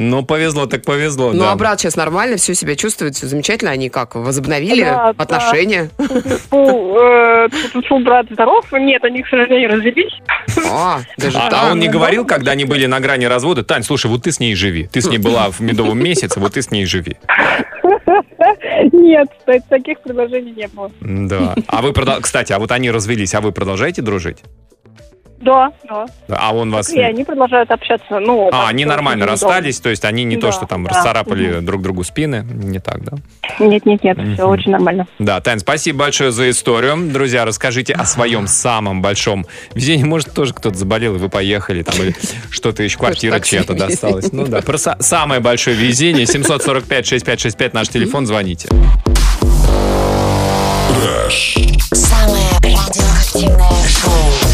[0.00, 1.50] Ну, повезло так повезло, Ну, да.
[1.52, 3.72] а брат сейчас нормально, все себя чувствует, все замечательно.
[3.72, 5.24] Они как, возобновили Да, да.
[5.24, 5.90] отношения?
[6.50, 7.48] Фу, э,
[8.04, 8.64] брат здоров.
[8.70, 10.12] Нет, они, к сожалению, развелись.
[10.70, 14.06] А, даже А, а он не говорил, когда они были на грани развода, Тань, слушай,
[14.06, 14.86] вот ты с ней живи.
[14.86, 17.16] Ты с ней была в медовом месяце, вот ты с ней живи.
[18.92, 19.28] Нет,
[19.68, 20.92] таких предложений не было.
[21.00, 21.56] Да.
[21.66, 24.38] А вы, кстати, а вот они развелись, а вы продолжаете дружить?
[25.40, 26.06] Да, да.
[26.28, 26.90] А он вас...
[26.90, 28.18] И они продолжают общаться.
[28.18, 30.90] Ну, А, они э, нормально расстались, то есть они не то, Да, что там да.
[30.90, 33.12] расцарапали друг другу спины, не так, да?
[33.60, 34.50] Нет, нет, нет, все Мгм.
[34.52, 35.06] очень нормально.
[35.20, 36.96] Да, Тань, спасибо большое за историю.
[37.12, 40.04] Друзья, расскажите о своем самом большом везении.
[40.04, 42.14] Может, тоже кто-то заболел, и вы поехали, там, или
[42.50, 44.32] что-то еще, квартира чья-то досталась.
[44.32, 46.26] Ну да, про са- самое большое везение.
[46.26, 48.68] 745-6565, наш телефон, звоните.
[51.92, 54.47] Самое радиоактивное шоу.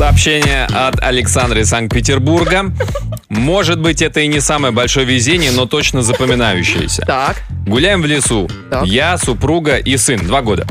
[0.00, 2.72] Сообщение от Александры из Санкт-Петербурга.
[3.28, 7.02] Может быть, это и не самое большое везение, но точно запоминающееся.
[7.02, 7.42] Так.
[7.66, 8.48] Гуляем в лесу.
[8.70, 8.86] Так.
[8.86, 10.18] Я, супруга и сын.
[10.20, 10.66] Два года.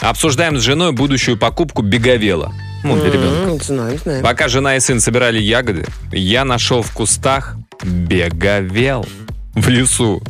[0.00, 2.52] Обсуждаем с женой будущую покупку беговела.
[2.82, 3.64] Ну, для ребенка.
[3.64, 4.22] Знаю, знаю.
[4.22, 9.06] Пока жена и сын собирали ягоды, я нашел в кустах беговел
[9.54, 10.22] в лесу.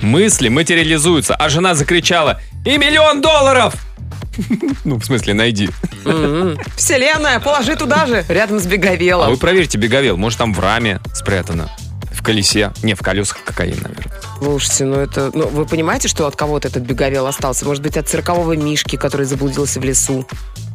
[0.00, 3.74] Мысли материализуются, а жена закричала «И миллион долларов!»
[4.84, 5.68] Ну, в смысле, найди.
[6.76, 9.30] Вселенная, положи туда же, рядом с А беговелом.
[9.30, 11.70] вы проверьте беговел, может там в раме спрятано.
[12.12, 12.72] В колесе.
[12.82, 14.12] Не, в колесах кокаин, наверное.
[14.38, 15.30] Слушайте, ну это...
[15.34, 17.64] Ну, вы понимаете, что от кого-то этот беговел остался?
[17.64, 20.26] Может быть, от циркового мишки, который заблудился в лесу?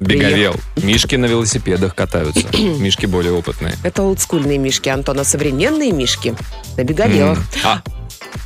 [0.01, 0.55] Беговел.
[0.75, 2.45] Мишки на велосипедах катаются.
[2.57, 3.75] Мишки более опытные.
[3.83, 6.35] Это олдскульные мишки, Антон, а современные мишки
[6.75, 7.39] на беговелах.
[7.63, 7.81] А,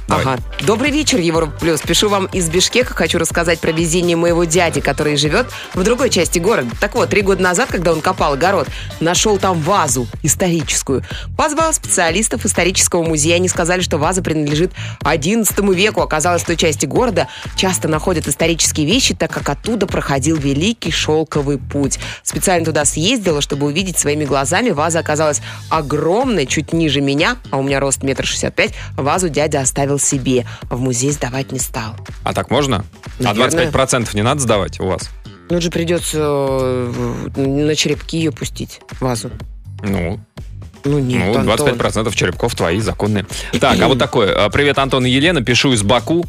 [0.08, 0.36] давай.
[0.36, 0.44] Ага.
[0.66, 1.82] Добрый вечер, Европа Плюс.
[1.82, 2.94] Пишу вам из Бишкека.
[2.94, 6.70] Хочу рассказать про везение моего дяди, который живет в другой части города.
[6.80, 8.68] Так вот, три года назад, когда он копал огород,
[9.00, 11.04] нашел там вазу историческую.
[11.38, 13.36] Позвал специалистов исторического музея.
[13.36, 14.72] Они сказали, что ваза принадлежит
[15.04, 16.02] XI веку.
[16.02, 21.58] Оказалось, в той части города часто находят исторические вещи, так как оттуда проходил Великий Шелковый
[21.58, 22.00] путь.
[22.24, 24.70] Специально туда съездила, чтобы увидеть своими глазами.
[24.70, 28.74] Ваза оказалась огромной, чуть ниже меня, а у меня рост метр шестьдесят пять.
[28.96, 31.96] Вазу дядя оставил себе, а в музей сдавать не стал.
[32.24, 32.86] А так можно?
[33.20, 33.68] Наверное.
[33.68, 35.10] А 25% не надо сдавать у вас?
[35.50, 39.30] Ну, же придется э, на черепки ее пустить, вазу.
[39.84, 40.20] Ну,
[40.86, 41.76] Ну, нет, ну, Антон.
[41.76, 43.26] 25% черепков твои законные.
[43.60, 44.34] Так, а вот такое.
[44.34, 45.42] А, Привет, Антон и Елена.
[45.42, 46.26] Пишу из Баку.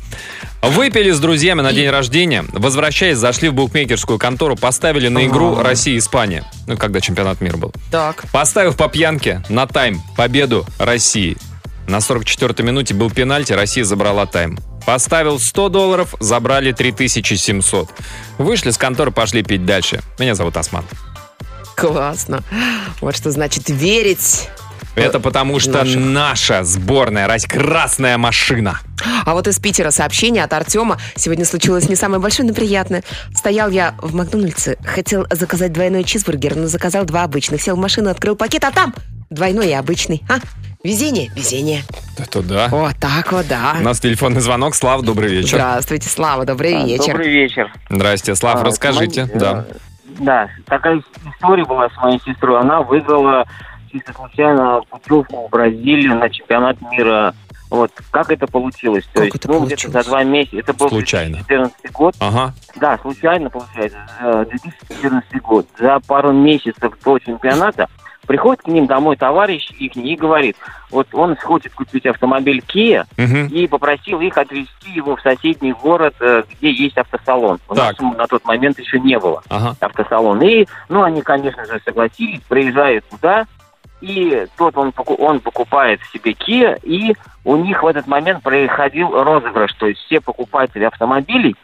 [0.61, 2.45] Выпили с друзьями на день рождения.
[2.53, 5.55] Возвращаясь, зашли в букмекерскую контору, поставили на игру.
[5.55, 6.45] Россия-Испания.
[6.67, 7.73] Ну, когда чемпионат мира был.
[7.91, 8.25] Так.
[8.33, 11.37] Поставив по пьянке на тайм победу России.
[11.87, 14.59] На 44-й минуте был пенальти, Россия забрала тайм.
[14.87, 17.89] Поставил 100 долларов, забрали 3700.
[18.39, 20.01] Вышли с конторы, пошли пить дальше.
[20.19, 20.85] Меня зовут Осман.
[21.77, 22.43] Классно.
[23.01, 24.49] Вот что значит верить.
[24.95, 26.01] Это потому что Наших.
[26.01, 28.81] наша сборная, Рась, красная машина.
[29.25, 30.99] А вот из Питера сообщение от Артема.
[31.17, 33.03] Сегодня случилось не самое большое, но приятное.
[33.35, 37.63] Стоял я в Макдональдсе, хотел заказать двойной чизбургер, но заказал два обычных.
[37.63, 38.95] Сел в машину, открыл пакет, а там
[39.31, 40.23] двойной и обычный.
[40.29, 40.41] А?
[40.85, 41.83] Везение, везение.
[42.19, 42.67] Это да.
[42.71, 43.77] Вот так вот, да.
[43.79, 44.75] У нас телефонный звонок.
[44.75, 45.59] Слав, добрый вечер.
[45.59, 47.13] Здравствуйте, Слава, добрый А, вечер.
[47.13, 47.73] Добрый вечер.
[47.89, 49.27] Здрасте, Слав, А, расскажите.
[49.27, 49.65] смотрите, Да.
[49.69, 49.75] э,
[50.19, 51.01] Да, такая
[51.37, 52.61] история была с моей сестрой.
[52.61, 53.47] Она выиграла
[53.93, 57.33] чисто случайно путевку в Бразилию на чемпионат мира.
[57.71, 59.05] Вот, как это получилось?
[59.15, 60.05] То Как есть, это ну, где-то получилось?
[60.05, 60.57] за два месяца.
[60.59, 61.37] Это был Случайно.
[61.49, 62.15] 2014 год.
[62.19, 62.55] Ага.
[62.77, 63.99] Да, случайно получается.
[64.21, 65.67] э, 2014 год.
[65.79, 67.89] За пару месяцев до чемпионата
[68.33, 70.57] приходит к ним домой товарищ их и говорит,
[70.91, 73.49] вот он хочет купить автомобиль Kia, Мгм.
[73.49, 77.59] и попросил их отвезти его в соседний город, э, где есть автосалон.
[77.69, 78.01] У Так.
[78.01, 79.77] нас на тот момент еще не было Ага.
[79.81, 80.43] автосалона.
[80.45, 83.45] И, ну, они, конечно же, согласились, приезжают туда,
[84.01, 87.15] и тот он, он покупает себе Kia, и
[87.45, 89.75] у них в этот момент происходил розыгрыш.
[89.75, 91.55] То есть все покупатели автомобилей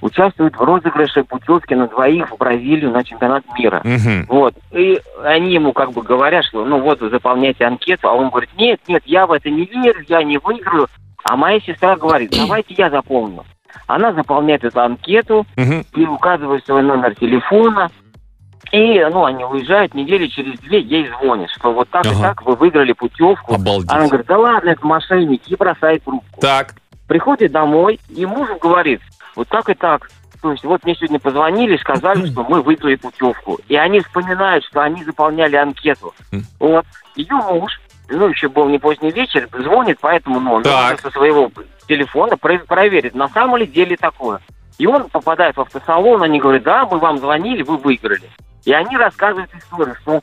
[0.00, 3.80] участвуют в розыгрыше путевки на двоих в Бразилию на чемпионат мира.
[3.84, 4.26] Мгм.
[4.28, 4.54] Вот.
[4.72, 8.50] И они ему как бы говорят, что ну вот вы заполняйте анкету, а он говорит,
[8.56, 10.86] нет, нет, я в это не верю, я не выиграю.
[11.24, 13.44] А моя сестра говорит, давайте я заполню.
[13.86, 15.84] Она заполняет эту анкету, Мгм.
[15.94, 17.90] и указывает свой номер телефона.
[18.72, 22.20] И, ну, они уезжают, недели через две ей звонят, что вот так и Ага.
[22.20, 23.54] так вы выиграли путевку.
[23.54, 23.90] Обалдеть.
[23.90, 26.40] Она говорит, да ладно, это мошенники, и бросает трубку.
[26.40, 26.74] Так.
[27.06, 29.00] Приходит домой, и муж говорит,
[29.38, 30.10] вот так и так.
[30.42, 33.58] То есть вот мне сегодня позвонили, сказали, что мы выиграли путевку.
[33.68, 36.12] И они вспоминают, что они заполняли анкету.
[36.32, 36.42] М.
[36.58, 36.84] Вот.
[37.14, 41.00] Ее муж, ну, еще был не поздний вечер, звонит по этому номеру Так.
[41.00, 41.52] со своего
[41.86, 44.40] телефона, про- проверит, на самом ли деле такое.
[44.76, 48.28] И он попадает в автосалон, они говорят, да, мы вам звонили, вы выиграли.
[48.64, 50.20] И они рассказывают историю, что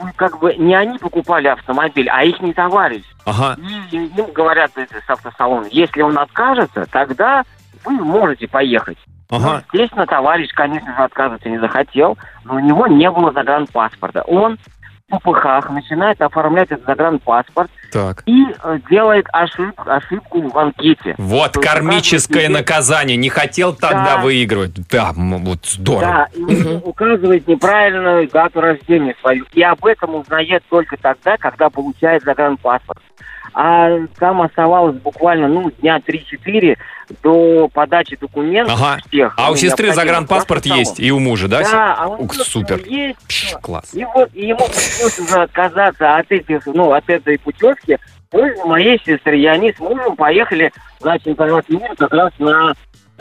[0.00, 3.04] ну, как бы не они покупали автомобиль, а их не товарищ.
[3.24, 3.56] Ага.
[3.92, 7.44] И им говорят эти с автосалона, если он откажется, тогда
[7.84, 8.98] вы можете поехать.
[9.30, 9.62] Ну, Ага.
[9.72, 14.22] естественно, товарищ, конечно же, отказываться не захотел, но у него не было загранпаспорта.
[14.22, 14.58] Он
[15.10, 18.22] в ППХ начинает оформлять этот загранпаспорт Так.
[18.26, 21.14] и э, делает ошибку, ошибку в анкете.
[21.18, 23.16] Вот То кармическое оказывается, наказание.
[23.16, 24.22] Не хотел тогда Да.
[24.22, 24.72] выигрывать.
[24.90, 26.00] Да, вот здорово.
[26.02, 29.44] Да, и указывает неправильную дату рождения свою.
[29.52, 33.00] И об этом узнает только тогда, когда получает загранпаспорт.
[33.54, 36.76] А там оставалось буквально, ну, дня 3-4
[37.22, 39.00] до подачи документов Ага.
[39.08, 39.34] всех.
[39.38, 41.62] А у Ну, сестры загранпаспорт есть, и у мужа, да?
[41.62, 42.80] Да, а он Ух, супер.
[42.86, 43.18] есть.
[43.26, 43.88] Пш, класс.
[43.94, 47.77] И вот и ему пришлось уже отказаться от этих, ну, от этой путевки
[48.30, 49.38] пользу моей сестры.
[49.38, 52.74] И они с мужем поехали на чемпионат мира как раз на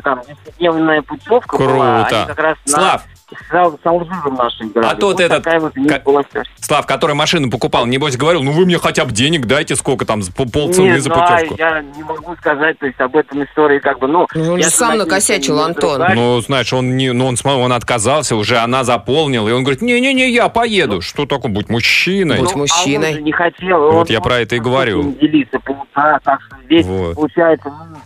[0.03, 2.03] там 10-дневная путевка была.
[2.03, 2.17] Круто.
[2.17, 4.87] Они как раз Слав, с, Алжиром нашим играли.
[4.87, 6.23] А тот Вот этот, такая вот у них ка- была.
[6.61, 10.21] Слав, который машину покупал, небось говорил, ну вы мне хотя бы денег дайте, сколько там,
[10.53, 11.55] полцены Нет, за ну, а путевку.
[11.57, 14.27] я не могу сказать, то есть об этом истории как бы, ну...
[14.33, 16.01] Ну, он я же сам накосячил, Антон.
[16.15, 20.29] Ну, знаешь, он не, ну, он, он отказался, уже она заполнила, и он говорит, не-не-не,
[20.29, 21.01] я поеду.
[21.01, 22.39] Что такое, будь мужчиной.
[22.39, 23.07] Будь Ну, мужчиной.
[23.07, 23.91] А он же не хотел.
[23.91, 25.13] Вот он я про это и говорю.
[25.13, 25.59] Делиться
[25.93, 27.15] так что здесь Вот.
[27.15, 27.97] получается, ну,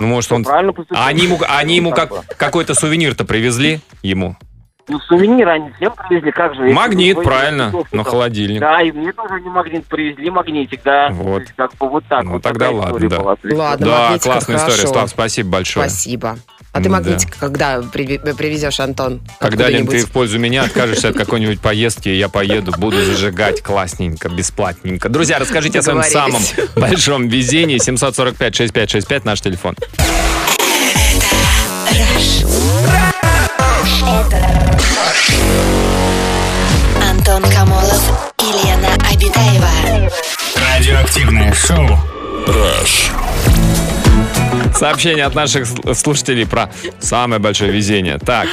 [0.00, 0.44] Ну, может, он...
[0.44, 1.00] правильно поступил.
[1.02, 4.36] А они ему, они ему как, какой-то сувенир-то привезли ему?
[4.86, 6.64] Ну, сувенир они всем привезли, как же.
[6.64, 8.60] Магнит, правильно, на холодильник.
[8.60, 11.08] Да, и мне тоже не магнит привезли, магнитик, да.
[11.10, 11.40] Вот.
[11.40, 12.42] Есть, как бы вот так Ну, вот.
[12.42, 13.18] тогда ладно, да.
[13.18, 13.36] была.
[13.42, 14.74] Ладно, да, классная хорошо.
[14.74, 15.88] история, Слав, спасибо большое.
[15.88, 16.36] Спасибо.
[16.74, 16.90] А ты Да.
[16.90, 19.20] магнитик когда приве- привезешь, Антон?
[19.38, 24.28] Когда, Лен, ты в пользу меня откажешься от какой-нибудь поездки, я поеду, буду зажигать классненько,
[24.28, 25.08] бесплатненько.
[25.08, 26.42] Друзья, расскажите о своем самом
[26.74, 27.78] большом везении.
[27.78, 29.76] 745-6565 наш телефон.
[37.10, 40.10] Антон Камолов и Лена Обитаева.
[40.56, 41.98] Радиоактивное шоу.
[44.74, 48.18] Сообщение от наших сл- слушателей про самое большое везение.
[48.18, 48.48] Так,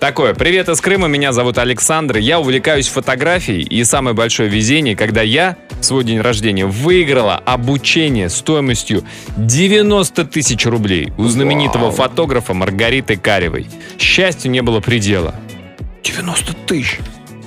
[0.00, 0.34] такое.
[0.34, 2.16] Привет из Крыма, меня зовут Александр.
[2.18, 8.28] Я увлекаюсь фотографией, и самое большое везение, когда я в свой день рождения выиграла обучение
[8.28, 9.04] стоимостью
[9.36, 13.66] 90 тысяч рублей у знаменитого фотографа Маргариты Каревой.
[13.98, 15.34] Счастью не было предела.
[16.02, 16.98] 90 тысяч.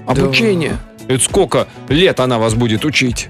[0.08, 0.78] Обучение.
[1.08, 3.28] Это сколько лет она вас будет учить?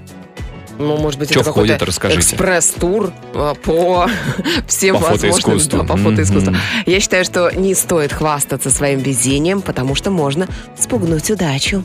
[0.78, 2.20] Ну, может быть, Чё это входит, расскажите.
[2.20, 4.08] экспресс-тур а, по
[4.66, 5.58] всем По возможным...
[5.58, 6.52] да, по фотоискусству.
[6.52, 6.60] Мгм.
[6.86, 11.82] Я считаю, что не стоит хвастаться своим везением, потому что можно спугнуть удачу.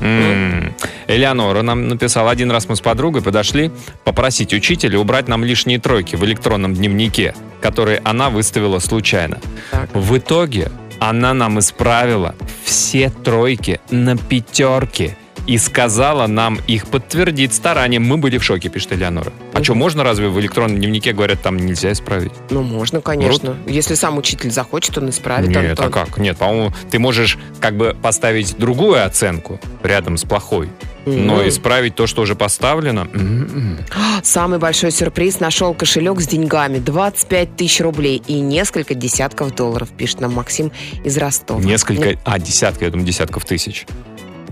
[0.00, 0.74] М.
[1.06, 3.70] Элеонора нам написала, один раз мы с подругой подошли
[4.04, 9.38] попросить учителя убрать нам лишние тройки в электронном дневнике, которые она выставила случайно.
[9.70, 9.88] Так.
[9.94, 18.04] В итоге она нам исправила все тройки на пятерки и сказала нам их подтвердить старанием.
[18.04, 19.32] Мы были в шоке, пишет Элеонора.
[19.52, 22.32] А что, можно разве в электронном дневнике, говорят, там нельзя исправить?
[22.50, 23.56] Ну, можно, конечно.
[23.66, 25.86] Если сам учитель захочет, он исправит, Нет, Антон.
[25.86, 26.18] а как?
[26.18, 30.68] Нет, по-моему, ты можешь как бы поставить другую оценку рядом с плохой,
[31.06, 31.48] но М.
[31.48, 33.08] исправить то, что уже поставлено.
[33.12, 33.78] м-м.
[34.22, 36.78] Самый большой сюрприз нашел кошелек с деньгами.
[36.78, 40.70] 25 тысяч рублей и несколько десятков долларов, пишет нам Максим
[41.04, 41.60] из Ростова.
[41.60, 43.86] Несколько, а, десятка, я думаю, десятков тысяч.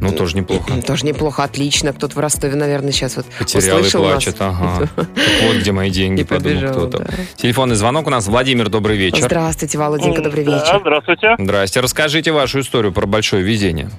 [0.00, 0.72] Ну, тоже неплохо.
[0.86, 1.92] Тоже неплохо, отлично.
[1.92, 4.12] Кто-то в Ростове, наверное, сейчас вот Потерял и услышал нас.
[4.12, 4.88] плачет, ага.
[4.96, 5.06] Так
[5.42, 6.98] вот где мои деньги, И подумал побежал, кто-то.
[7.04, 7.14] да.
[7.36, 8.26] Телефонный звонок у нас.
[8.26, 9.22] Владимир, добрый вечер.
[9.24, 10.78] Здравствуйте, Володенька, добрый Да, вечер.
[10.80, 11.34] здравствуйте.
[11.38, 11.80] Здрасте.
[11.80, 13.90] Расскажите вашу историю про большое везение.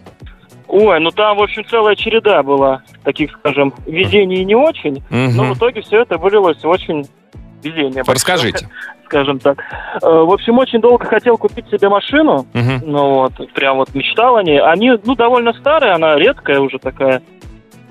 [0.67, 5.57] Ой, ну там, в общем, целая череда была таких, скажем, везений не очень, но в
[5.57, 7.07] итоге все это вылилось очень
[7.63, 8.03] везение.
[8.03, 8.69] большое, Расскажите.
[9.05, 9.59] Скажем так.
[10.01, 12.81] Э, В общем, очень долго хотел купить себе машину, Мгм.
[12.85, 14.59] ну вот, прям вот мечтал о ней.
[14.61, 17.21] Они, ну, довольно старые, она редкая уже такая.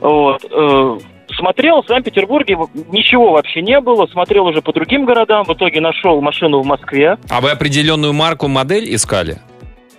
[0.01, 0.45] Вот.
[0.51, 0.99] э,
[1.37, 2.59] Смотрел в Санкт-Петербурге,
[2.91, 4.07] ничего вообще не было.
[4.09, 5.45] Смотрел уже по другим городам.
[5.45, 7.19] В итоге нашел машину в Москве.
[7.31, 9.39] А вы определенную марку, модель искали?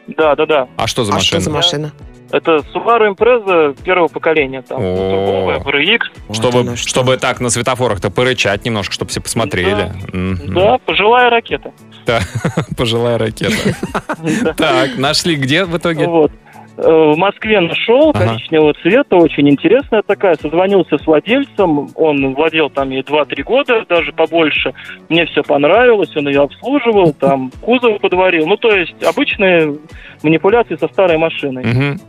[0.07, 0.67] Да, да, да.
[0.75, 1.39] А что за А машина?
[1.41, 1.91] что за машина?
[2.31, 4.61] Это Subaru Impreza первого поколения.
[4.61, 4.95] Там, О.
[4.95, 5.59] турбовая.
[6.27, 6.87] Вот Чтобы, что.
[6.89, 9.91] чтобы так на светофорах-то порычать немножко, чтобы все посмотрели.
[10.47, 11.71] Да, пожилая ракета.
[12.77, 13.53] Пожилая ракета.
[14.43, 14.53] Да.
[14.53, 16.05] Так, нашли где в итоге?
[16.07, 16.31] Вот.
[16.77, 16.81] Э,
[17.13, 18.27] В Москве нашел Ага.
[18.29, 20.35] коричневого цвета, очень интересная такая.
[20.35, 24.73] Созвонился с владельцем, он владел там ей 2-3 года, даже побольше.
[25.09, 28.47] Мне все понравилось, он ее обслуживал, там кузов подварил.
[28.47, 29.77] Ну, то есть обычные
[30.23, 31.63] манипуляции со старой машиной.
[31.65, 31.99] Мгм.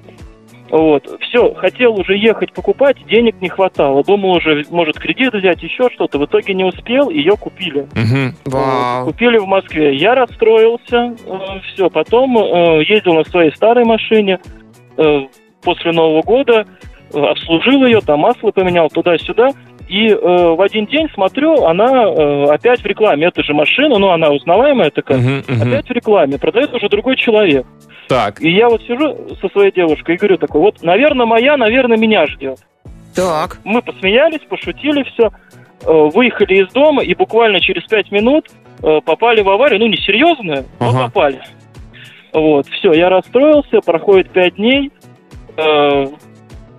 [0.73, 1.07] Вот.
[1.21, 4.03] Все, хотел уже ехать покупать, денег не хватало.
[4.03, 6.19] Думал уже, может, кредит взять, еще что-то.
[6.19, 7.87] В итоге не успел, ее купили.
[7.95, 8.35] Мгм.
[8.47, 9.05] Вау.
[9.05, 9.95] Купили в Москве.
[9.95, 11.15] Я расстроился.
[11.75, 14.41] все, потом э, ездил на своей старой машине.
[14.97, 15.21] э,
[15.63, 16.65] после Нового года
[17.13, 19.51] э, обслужил ее, там масло поменял туда-сюда.
[19.93, 23.27] И э, в один день смотрю, она э, опять в рекламе.
[23.27, 25.19] Это же машина, ну она узнаваемая такая.
[25.19, 25.63] Мгм, мгм.
[25.69, 26.39] Опять в рекламе.
[26.39, 27.67] Продает уже другой человек.
[28.09, 31.99] Так, И я вот сижу со своей девушкой и говорю такой, вот, наверное, моя, наверное,
[31.99, 32.59] меня ждет.
[33.15, 33.59] Так.
[33.65, 35.31] Мы посмеялись, пошутили, все.
[35.85, 38.47] Выехали из дома и буквально через пять минут
[38.83, 39.79] э, попали в аварию.
[39.81, 41.05] Ну, не серьезную, но Ага.
[41.05, 41.41] попали.
[42.33, 44.91] Вот, все, я расстроился, проходит пять дней.
[45.59, 46.07] э,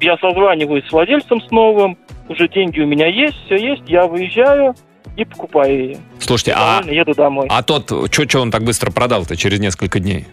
[0.02, 1.98] Я созваниваюсь с владельцем с новым.
[2.30, 3.84] Уже деньги у меня есть, все есть.
[3.88, 4.76] Я выезжаю
[5.16, 5.98] и покупаю ее.
[6.20, 7.48] слушайте, а, Довольно еду домой.
[7.50, 10.26] а тот, что он так быстро продал-то через несколько дней?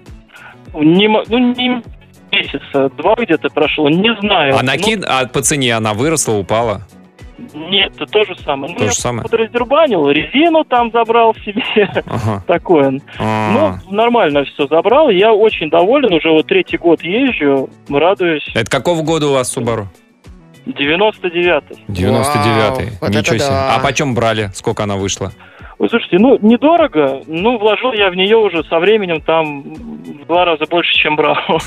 [0.75, 1.83] Не ну, не
[2.33, 4.55] месяца, два где-то прошло, не знаю.
[4.55, 6.83] А Ну, накид, а по цене она выросла, упала?
[7.55, 8.73] Нет, это то же самое.
[8.73, 9.23] Ну, То я же самое?
[9.23, 11.63] подраздербанил, резину там забрал себе.
[12.07, 12.45] Ага.
[12.47, 13.01] Такое.
[13.19, 13.79] А.
[13.89, 15.09] Ну, нормально все забрал.
[15.11, 16.13] Я очень доволен.
[16.13, 17.71] Уже вот третий год езжу.
[17.89, 18.47] Радуюсь.
[18.55, 19.87] Это какого года у вас Subaru?
[20.71, 21.85] 99-й.
[21.89, 22.93] 99-й.
[23.01, 23.39] вот Ничего это себе.
[23.49, 23.75] да.
[23.77, 24.51] А почем брали?
[24.55, 25.33] Сколько она вышла?
[25.81, 27.23] Вы слушайте, ну, недорого.
[27.27, 31.37] Ну, вложил я в нее уже со временем там в два раза больше, чем брал.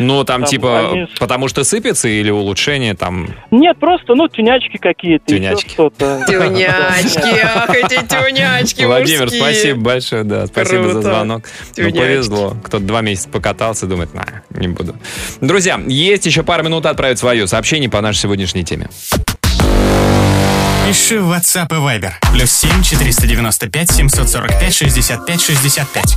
[0.00, 3.26] Ну, там, Там типа, они- потому что сыпется или улучшение там?
[3.50, 5.24] Нет, просто, ну, тюнячки какие-то.
[5.26, 5.74] Тюнячки.
[5.76, 11.42] Тюнячки, ах, эти тюнячки Владимир, спасибо большое, да, спасибо за звонок.
[11.76, 12.54] Ну, повезло.
[12.62, 14.94] Кто-то два месяца покатался, думает, на, не буду.
[15.40, 18.88] Друзья, есть еще пару минут отправить свое сообщение по нашей сегодняшней теме.
[20.88, 22.12] Пиши в WhatsApp и Viber.
[22.32, 26.16] Плюс 7 495 745 65 65.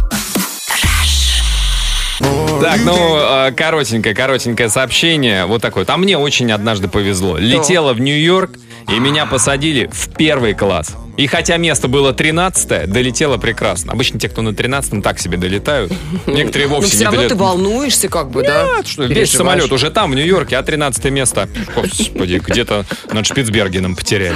[2.61, 5.45] Так, ну, э, коротенькое, коротенькое сообщение.
[5.45, 5.83] Вот такое.
[5.83, 7.37] Там мне очень однажды повезло.
[7.37, 8.51] Летела в Нью-Йорк,
[8.89, 10.95] и меня посадили в первый класс.
[11.17, 13.91] И хотя место было 13 долетело прекрасно.
[13.91, 15.91] Обычно те, кто на 13 так себе долетают.
[16.25, 17.51] Некоторые Но вовсе все не равно ты долетают.
[17.51, 18.81] волнуешься, как бы, да?
[18.85, 24.35] Что, весь самолет уже там, в Нью-Йорке, а 13 место, господи, где-то над Шпицбергеном потеряли.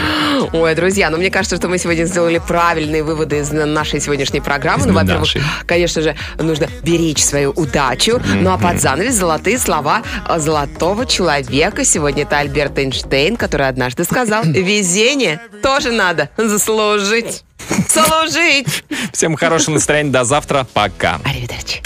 [0.52, 4.86] Ой, друзья, ну мне кажется, что мы сегодня сделали правильные выводы из нашей сегодняшней программы.
[4.86, 5.30] Ну, во-первых,
[5.66, 8.22] конечно же, нужно беречь свою удачу.
[8.34, 11.86] Ну а под занавес золотые слова э, золотого человека.
[11.86, 17.44] Сегодня это Альберт Эйнштейн, который однажды сказал, везение тоже надо заслужить.
[17.90, 18.84] Служить.
[19.12, 21.20] Всем хорошего настроения, до завтра, пока.
[21.24, 21.82] Аривидерчи.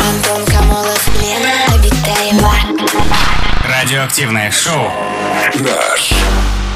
[0.00, 2.52] Антон Камолов, Лена Обитаева.
[3.68, 4.90] Радиоактивное шоу.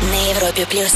[0.03, 0.93] На Европе плюс.